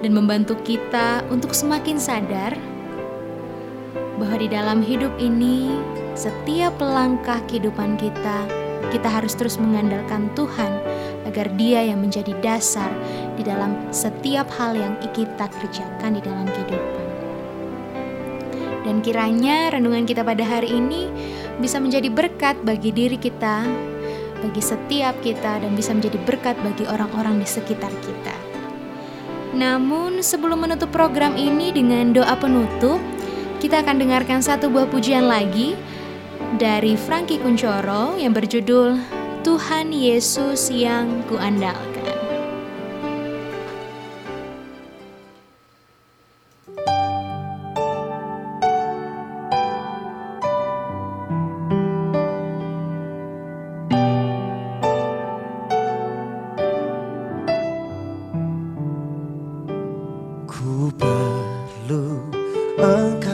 dan 0.01 0.11
membantu 0.11 0.57
kita 0.65 1.21
untuk 1.29 1.53
semakin 1.53 2.01
sadar 2.01 2.57
bahwa 4.17 4.35
di 4.41 4.49
dalam 4.49 4.81
hidup 4.81 5.13
ini 5.21 5.69
setiap 6.17 6.75
langkah 6.81 7.37
kehidupan 7.45 7.95
kita 8.01 8.61
kita 8.89 9.05
harus 9.07 9.37
terus 9.37 9.61
mengandalkan 9.61 10.27
Tuhan 10.33 10.81
agar 11.29 11.47
Dia 11.55 11.85
yang 11.85 12.01
menjadi 12.01 12.33
dasar 12.41 12.89
di 13.37 13.45
dalam 13.45 13.77
setiap 13.93 14.49
hal 14.57 14.73
yang 14.73 14.97
kita 15.13 15.45
kerjakan 15.47 16.17
di 16.17 16.21
dalam 16.25 16.49
kehidupan. 16.49 17.10
Dan 18.81 19.05
kiranya 19.05 19.73
renungan 19.73 20.09
kita 20.09 20.25
pada 20.25 20.41
hari 20.41 20.73
ini 20.73 21.09
bisa 21.61 21.77
menjadi 21.77 22.09
berkat 22.09 22.57
bagi 22.65 22.89
diri 22.89 23.17
kita, 23.17 23.65
bagi 24.41 24.61
setiap 24.61 25.13
kita, 25.21 25.61
dan 25.61 25.77
bisa 25.77 25.93
menjadi 25.93 26.17
berkat 26.25 26.57
bagi 26.65 26.89
orang-orang 26.89 27.37
di 27.37 27.45
sekitar 27.45 27.93
kita. 28.01 28.33
Namun, 29.53 30.23
sebelum 30.25 30.65
menutup 30.65 30.89
program 30.89 31.37
ini 31.37 31.69
dengan 31.69 32.15
doa 32.15 32.33
penutup, 32.39 32.97
kita 33.61 33.85
akan 33.85 34.01
dengarkan 34.01 34.41
satu 34.41 34.73
buah 34.73 34.89
pujian 34.89 35.29
lagi 35.29 35.77
dari 36.57 36.97
Frankie 36.97 37.37
Kuncoro 37.37 38.17
yang 38.17 38.33
berjudul 38.33 38.97
Tuhan 39.45 39.93
Yesus 39.93 40.73
yang 40.73 41.21
kuandalkan. 41.29 41.90
ku 60.81 60.89
perlu 60.97 62.25
engkau 62.81 63.30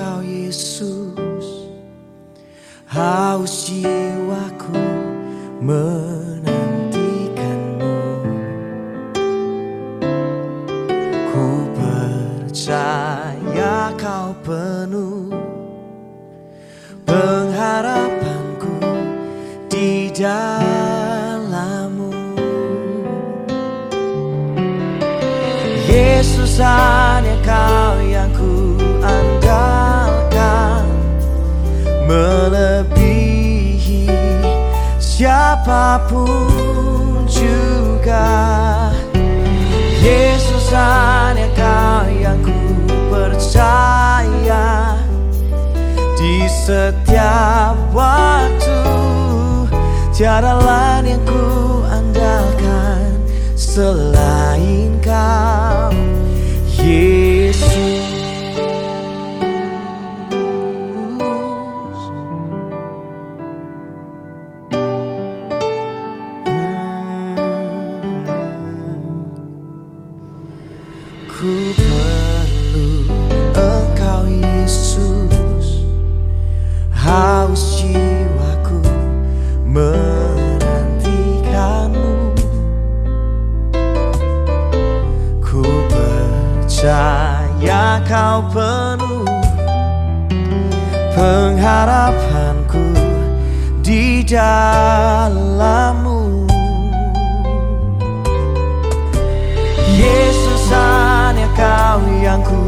aku 102.37 102.66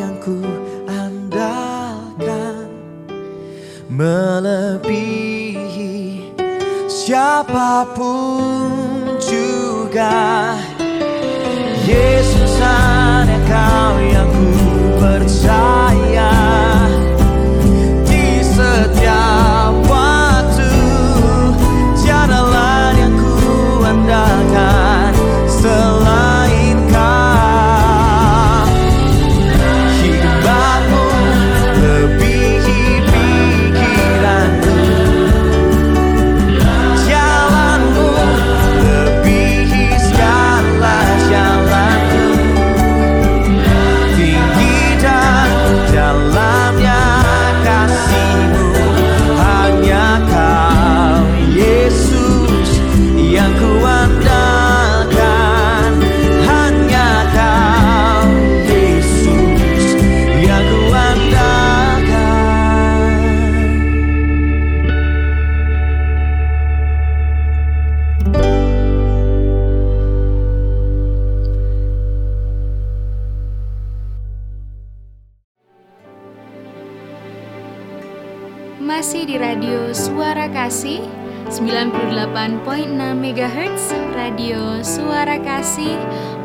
yang 0.00 0.16
ku 0.16 0.40
andalkan. 0.88 2.64
Melebihi 3.92 5.44
siapa 6.88 7.84
pun 7.92 9.20
juga. 9.20 10.56
Yesus 11.84 12.56
hanya 12.64 13.36
kau 13.44 14.00
yang 14.00 14.30
ku 14.32 14.48
percaya. 14.96 16.39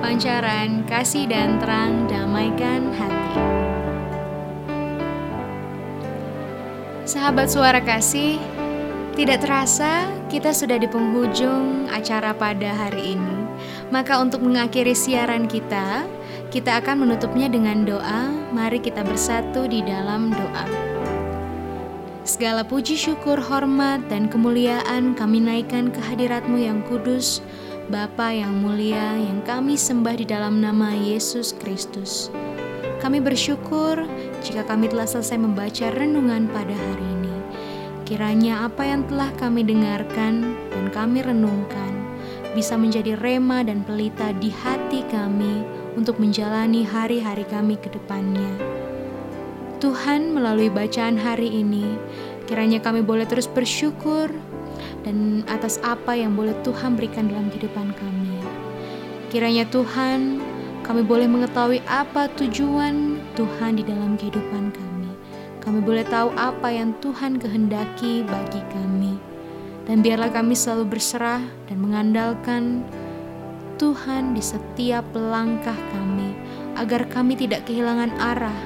pancaran 0.06 0.86
kasih 0.86 1.26
dan 1.26 1.58
terang 1.58 2.06
damaikan 2.06 2.94
hati. 2.94 3.42
Sahabat 7.10 7.50
suara 7.50 7.82
kasih, 7.82 8.38
tidak 9.18 9.42
terasa 9.42 10.06
kita 10.30 10.54
sudah 10.54 10.78
di 10.78 10.86
penghujung 10.86 11.90
acara 11.90 12.38
pada 12.38 12.70
hari 12.70 13.18
ini. 13.18 13.38
Maka 13.90 14.22
untuk 14.22 14.46
mengakhiri 14.46 14.94
siaran 14.94 15.50
kita, 15.50 16.06
kita 16.54 16.86
akan 16.86 17.10
menutupnya 17.10 17.50
dengan 17.50 17.82
doa. 17.82 18.30
Mari 18.54 18.86
kita 18.86 19.02
bersatu 19.02 19.66
di 19.66 19.82
dalam 19.82 20.30
doa. 20.30 20.66
Segala 22.30 22.62
puji 22.62 22.94
syukur, 22.94 23.42
hormat, 23.42 24.06
dan 24.06 24.30
kemuliaan 24.30 25.18
kami 25.18 25.42
naikkan 25.42 25.90
kehadiratmu 25.90 26.62
yang 26.62 26.86
kudus, 26.86 27.42
Bapa 27.86 28.34
yang 28.34 28.66
mulia 28.66 29.14
yang 29.14 29.46
kami 29.46 29.78
sembah 29.78 30.18
di 30.18 30.26
dalam 30.26 30.58
nama 30.58 30.98
Yesus 30.98 31.54
Kristus. 31.54 32.34
Kami 32.98 33.22
bersyukur 33.22 34.02
jika 34.42 34.66
kami 34.66 34.90
telah 34.90 35.06
selesai 35.06 35.38
membaca 35.38 35.94
renungan 35.94 36.50
pada 36.50 36.74
hari 36.74 37.06
ini. 37.06 37.38
Kiranya 38.02 38.66
apa 38.66 38.90
yang 38.90 39.06
telah 39.06 39.30
kami 39.38 39.62
dengarkan 39.62 40.58
dan 40.74 40.86
kami 40.90 41.22
renungkan 41.22 41.94
bisa 42.58 42.74
menjadi 42.74 43.22
rema 43.22 43.62
dan 43.62 43.86
pelita 43.86 44.34
di 44.42 44.50
hati 44.50 45.06
kami 45.06 45.62
untuk 45.94 46.18
menjalani 46.18 46.82
hari-hari 46.82 47.46
kami 47.46 47.78
ke 47.78 47.94
depannya. 47.94 48.50
Tuhan 49.78 50.34
melalui 50.34 50.74
bacaan 50.74 51.22
hari 51.22 51.62
ini, 51.62 51.86
kiranya 52.50 52.82
kami 52.82 53.06
boleh 53.06 53.30
terus 53.30 53.46
bersyukur 53.46 54.34
dan 55.06 55.46
atas 55.46 55.78
apa 55.86 56.18
yang 56.18 56.34
boleh 56.34 56.58
Tuhan 56.66 56.98
berikan 56.98 57.30
dalam 57.30 57.54
kehidupan 57.54 57.94
kami. 57.94 58.42
Kiranya 59.30 59.70
Tuhan, 59.70 60.42
kami 60.82 61.06
boleh 61.06 61.30
mengetahui 61.30 61.86
apa 61.86 62.26
tujuan 62.34 63.22
Tuhan 63.38 63.78
di 63.78 63.86
dalam 63.86 64.18
kehidupan 64.18 64.74
kami. 64.74 65.12
Kami 65.62 65.80
boleh 65.86 66.02
tahu 66.10 66.34
apa 66.34 66.74
yang 66.74 66.98
Tuhan 67.06 67.38
kehendaki 67.38 68.26
bagi 68.26 68.62
kami. 68.74 69.14
Dan 69.86 70.02
biarlah 70.02 70.34
kami 70.34 70.58
selalu 70.58 70.98
berserah 70.98 71.46
dan 71.70 71.78
mengandalkan 71.78 72.82
Tuhan 73.78 74.34
di 74.34 74.42
setiap 74.42 75.06
langkah 75.14 75.78
kami, 75.94 76.34
agar 76.74 77.06
kami 77.06 77.38
tidak 77.38 77.70
kehilangan 77.70 78.10
arah, 78.18 78.60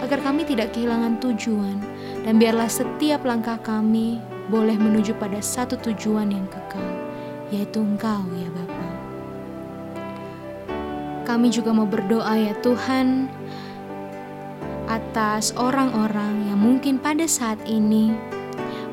agar 0.00 0.24
kami 0.24 0.48
tidak 0.48 0.72
kehilangan 0.72 1.20
tujuan, 1.20 1.76
dan 2.24 2.40
biarlah 2.40 2.70
setiap 2.70 3.28
langkah 3.28 3.60
kami 3.60 4.22
boleh 4.48 4.76
menuju 4.76 5.16
pada 5.16 5.40
satu 5.40 5.80
tujuan 5.80 6.28
yang 6.28 6.44
kekal, 6.52 6.88
yaitu 7.48 7.80
Engkau 7.80 8.24
ya 8.36 8.48
Bapa. 8.52 8.88
Kami 11.24 11.48
juga 11.48 11.72
mau 11.72 11.88
berdoa 11.88 12.36
ya 12.36 12.52
Tuhan 12.60 13.32
atas 14.84 15.56
orang-orang 15.56 16.52
yang 16.52 16.60
mungkin 16.60 17.00
pada 17.00 17.24
saat 17.24 17.56
ini 17.64 18.12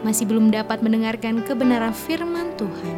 masih 0.02 0.26
belum 0.26 0.50
dapat 0.50 0.80
mendengarkan 0.80 1.44
kebenaran 1.44 1.92
firman 1.92 2.56
Tuhan. 2.56 2.98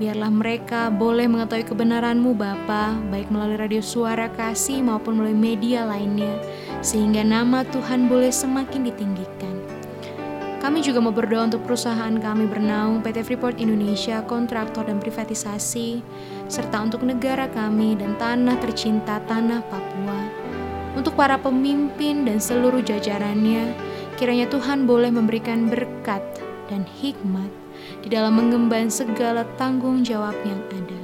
Biarlah 0.00 0.32
mereka 0.32 0.88
boleh 0.88 1.28
mengetahui 1.28 1.68
kebenaran-Mu 1.68 2.32
Bapa, 2.32 2.96
baik 3.12 3.28
melalui 3.28 3.60
radio 3.60 3.84
suara 3.84 4.32
kasih 4.32 4.80
maupun 4.80 5.20
melalui 5.20 5.36
media 5.36 5.84
lainnya, 5.84 6.40
sehingga 6.80 7.20
nama 7.20 7.68
Tuhan 7.68 8.08
boleh 8.08 8.32
semakin 8.32 8.88
ditinggikan. 8.88 9.59
Kami 10.60 10.84
juga 10.84 11.00
mau 11.00 11.10
berdoa 11.10 11.48
untuk 11.48 11.64
perusahaan 11.64 12.12
kami 12.12 12.44
bernaung 12.44 13.00
PT 13.00 13.24
Freeport 13.24 13.56
Indonesia, 13.56 14.20
kontraktor 14.28 14.84
dan 14.84 15.00
privatisasi, 15.00 16.04
serta 16.52 16.84
untuk 16.84 17.00
negara 17.02 17.48
kami 17.48 17.96
dan 17.96 18.14
tanah 18.20 18.60
tercinta 18.60 19.24
tanah 19.24 19.64
Papua. 19.72 20.20
Untuk 20.94 21.16
para 21.16 21.40
pemimpin 21.40 22.28
dan 22.28 22.36
seluruh 22.36 22.84
jajarannya, 22.84 23.72
Kiranya 24.20 24.52
Tuhan 24.52 24.84
boleh 24.84 25.08
memberikan 25.08 25.72
berkat 25.72 26.20
dan 26.68 26.84
hikmat 26.84 27.48
di 28.04 28.12
dalam 28.12 28.36
mengemban 28.36 28.92
segala 28.92 29.48
tanggung 29.56 30.04
jawab 30.04 30.36
yang 30.44 30.60
ada. 30.68 31.00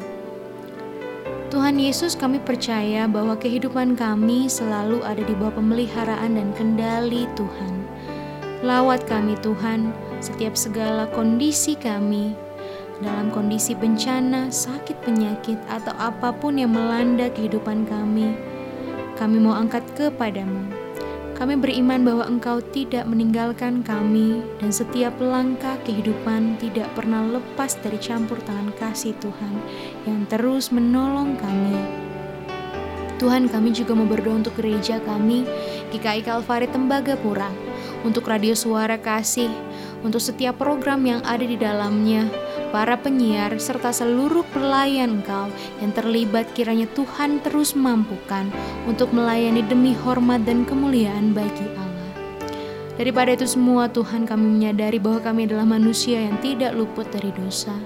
Tuhan 1.49 1.81
Yesus, 1.81 2.13
kami 2.13 2.45
percaya 2.45 3.09
bahwa 3.09 3.33
kehidupan 3.41 3.97
kami 3.97 4.53
selalu 4.53 5.01
ada 5.01 5.25
di 5.25 5.33
bawah 5.33 5.57
pemeliharaan 5.57 6.37
dan 6.37 6.53
kendali 6.61 7.25
Tuhan. 7.41 7.86
Lawat 8.65 9.05
kami, 9.05 9.37
Tuhan, 9.45 9.93
setiap 10.23 10.57
segala 10.57 11.05
kondisi 11.13 11.77
kami, 11.77 12.33
dalam 13.05 13.29
kondisi 13.29 13.77
bencana, 13.77 14.49
sakit, 14.49 14.97
penyakit, 15.05 15.61
atau 15.69 15.93
apa 16.01 16.33
pun 16.33 16.57
yang 16.57 16.73
melanda 16.73 17.29
kehidupan 17.33 17.85
kami. 17.85 18.33
Kami 19.17 19.37
mau 19.41 19.57
angkat 19.57 19.85
kepadamu 19.97 20.87
kami 21.37 21.53
beriman 21.53 22.01
bahwa 22.01 22.25
Engkau 22.25 22.65
tidak 22.73 23.05
meninggalkan 23.05 23.85
kami, 23.85 24.41
dan 24.57 24.73
setiap 24.73 25.13
langkah 25.21 25.77
kehidupan 25.85 26.57
tidak 26.57 26.89
pernah 26.97 27.29
lepas 27.29 27.77
dari 27.85 28.01
campur 28.01 28.41
tangan 28.41 28.73
kasih 28.81 29.13
Tuhan 29.21 29.55
yang 30.09 30.25
terus 30.33 30.73
menolong 30.73 31.37
kami. 31.37 31.77
Tuhan, 33.21 33.53
kami 33.53 33.77
juga 33.77 33.93
mau 33.93 34.09
berdoa 34.09 34.41
untuk 34.41 34.57
gereja 34.57 34.97
kami, 35.05 35.45
GKI 35.93 36.25
Kalvari 36.25 36.73
Tembagapura, 36.73 37.53
untuk 38.07 38.31
radio 38.31 38.55
suara 38.55 38.95
kasih, 38.95 39.51
untuk 40.07 40.23
setiap 40.23 40.63
program 40.63 41.03
yang 41.03 41.19
ada 41.27 41.43
di 41.43 41.59
dalamnya, 41.59 42.31
para 42.71 42.95
penyiar, 42.95 43.59
serta 43.59 43.91
seluruh 43.91 44.47
pelayan 44.55 45.19
Engkau 45.19 45.51
yang 45.83 45.91
terlibat 45.91 46.55
kiranya 46.55 46.87
Tuhan 46.95 47.43
terus 47.43 47.75
mampukan 47.75 48.47
untuk 48.87 49.11
melayani 49.11 49.67
demi 49.67 49.91
hormat 50.07 50.47
dan 50.47 50.63
kemuliaan 50.63 51.35
bagi 51.35 51.67
Allah. 51.75 51.87
Daripada 52.97 53.37
itu 53.37 53.45
semua 53.45 53.93
Tuhan 53.93 54.25
kami 54.25 54.57
menyadari 54.57 54.97
bahwa 54.97 55.21
kami 55.21 55.45
adalah 55.45 55.69
manusia 55.69 56.17
yang 56.17 56.41
tidak 56.41 56.73
luput 56.73 57.05
dari 57.13 57.29
dosa. 57.37 57.77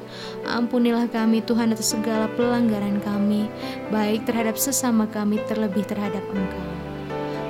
Ampunilah 0.46 1.10
kami 1.10 1.42
Tuhan 1.42 1.74
atas 1.74 1.98
segala 1.98 2.30
pelanggaran 2.38 3.02
kami, 3.02 3.50
baik 3.90 4.22
terhadap 4.22 4.54
sesama 4.54 5.10
kami 5.10 5.42
terlebih 5.50 5.82
terhadap 5.82 6.22
Engkau. 6.30 6.79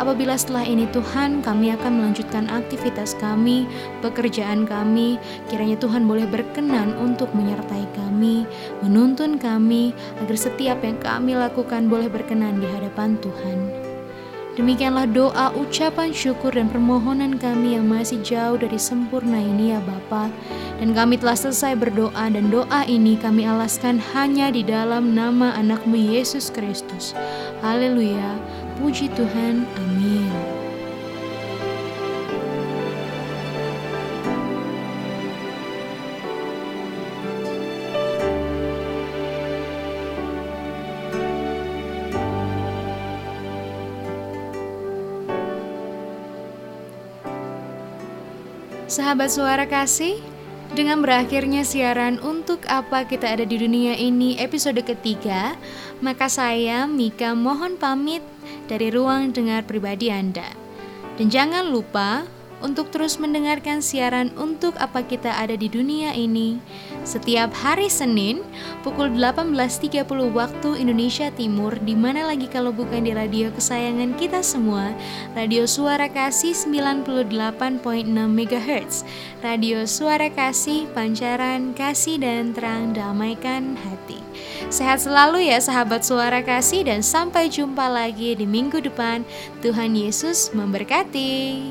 Apabila 0.01 0.33
setelah 0.33 0.65
ini 0.65 0.89
Tuhan 0.97 1.45
kami 1.45 1.77
akan 1.77 2.01
melanjutkan 2.01 2.49
aktivitas 2.49 3.13
kami, 3.21 3.69
pekerjaan 4.01 4.65
kami, 4.65 5.21
kiranya 5.53 5.77
Tuhan 5.77 6.09
boleh 6.09 6.25
berkenan 6.25 6.97
untuk 6.97 7.29
menyertai 7.37 7.85
kami, 7.93 8.49
menuntun 8.81 9.37
kami, 9.37 9.93
agar 10.25 10.37
setiap 10.41 10.81
yang 10.81 10.97
kami 11.05 11.37
lakukan 11.37 11.93
boleh 11.93 12.09
berkenan 12.09 12.65
di 12.65 12.67
hadapan 12.73 13.21
Tuhan. 13.21 13.80
Demikianlah 14.59 15.07
doa, 15.07 15.55
ucapan 15.55 16.11
syukur 16.11 16.51
dan 16.51 16.67
permohonan 16.67 17.39
kami 17.39 17.79
yang 17.79 17.87
masih 17.87 18.19
jauh 18.27 18.59
dari 18.59 18.77
sempurna 18.77 19.39
ini 19.39 19.71
ya 19.71 19.81
Bapa. 19.87 20.27
Dan 20.83 20.91
kami 20.97 21.21
telah 21.21 21.39
selesai 21.39 21.79
berdoa 21.79 22.27
dan 22.33 22.51
doa 22.51 22.83
ini 22.89 23.15
kami 23.15 23.47
alaskan 23.47 24.03
hanya 24.11 24.51
di 24.51 24.67
dalam 24.67 25.15
nama 25.15 25.55
anakmu 25.55 25.95
Yesus 25.95 26.51
Kristus. 26.51 27.15
Haleluya. 27.63 28.35
Puji 28.81 29.13
Tuhan, 29.13 29.69
amin. 29.77 30.70
Sahabat 48.91 49.31
suara 49.31 49.71
kasih, 49.71 50.19
dengan 50.75 50.99
berakhirnya 50.99 51.63
siaran 51.63 52.19
untuk 52.27 52.67
apa 52.67 53.07
kita 53.07 53.23
ada 53.23 53.47
di 53.47 53.55
dunia 53.55 53.95
ini 53.95 54.35
episode 54.35 54.83
ketiga, 54.83 55.55
maka 56.03 56.27
saya 56.27 56.91
Mika 56.91 57.39
mohon 57.39 57.79
pamit 57.79 58.19
dari 58.67 58.91
ruang 58.91 59.31
dengar 59.31 59.63
pribadi 59.63 60.11
Anda. 60.11 60.51
Dan 61.15 61.31
jangan 61.31 61.71
lupa 61.71 62.27
untuk 62.61 62.93
terus 62.93 63.17
mendengarkan 63.17 63.81
siaran 63.81 64.33
untuk 64.37 64.77
apa 64.77 65.05
kita 65.05 65.33
ada 65.33 65.57
di 65.57 65.67
dunia 65.69 66.13
ini. 66.17 66.61
Setiap 67.03 67.53
hari 67.57 67.89
Senin 67.89 68.45
pukul 68.85 69.13
18.30 69.17 70.05
waktu 70.31 70.71
Indonesia 70.81 71.33
Timur 71.33 71.73
di 71.81 71.97
mana 71.97 72.29
lagi 72.29 72.47
kalau 72.47 72.71
bukan 72.71 73.09
di 73.09 73.17
radio 73.17 73.49
kesayangan 73.51 74.15
kita 74.21 74.45
semua 74.45 74.93
Radio 75.33 75.65
Suara 75.65 76.13
Kasih 76.13 76.53
98.6 76.53 77.41
MHz 78.13 78.93
Radio 79.41 79.89
Suara 79.89 80.29
Kasih 80.29 80.87
Pancaran 80.93 81.73
Kasih 81.73 82.21
dan 82.21 82.53
Terang 82.53 82.93
Damaikan 82.93 83.81
Hati. 83.81 84.21
Sehat 84.71 85.03
selalu 85.03 85.51
ya 85.51 85.59
sahabat 85.59 86.05
Suara 86.05 86.45
Kasih 86.45 86.87
dan 86.87 87.01
sampai 87.01 87.49
jumpa 87.49 87.89
lagi 87.89 88.37
di 88.37 88.45
minggu 88.45 88.79
depan. 88.85 89.25
Tuhan 89.65 89.97
Yesus 89.97 90.53
memberkati 90.53 91.65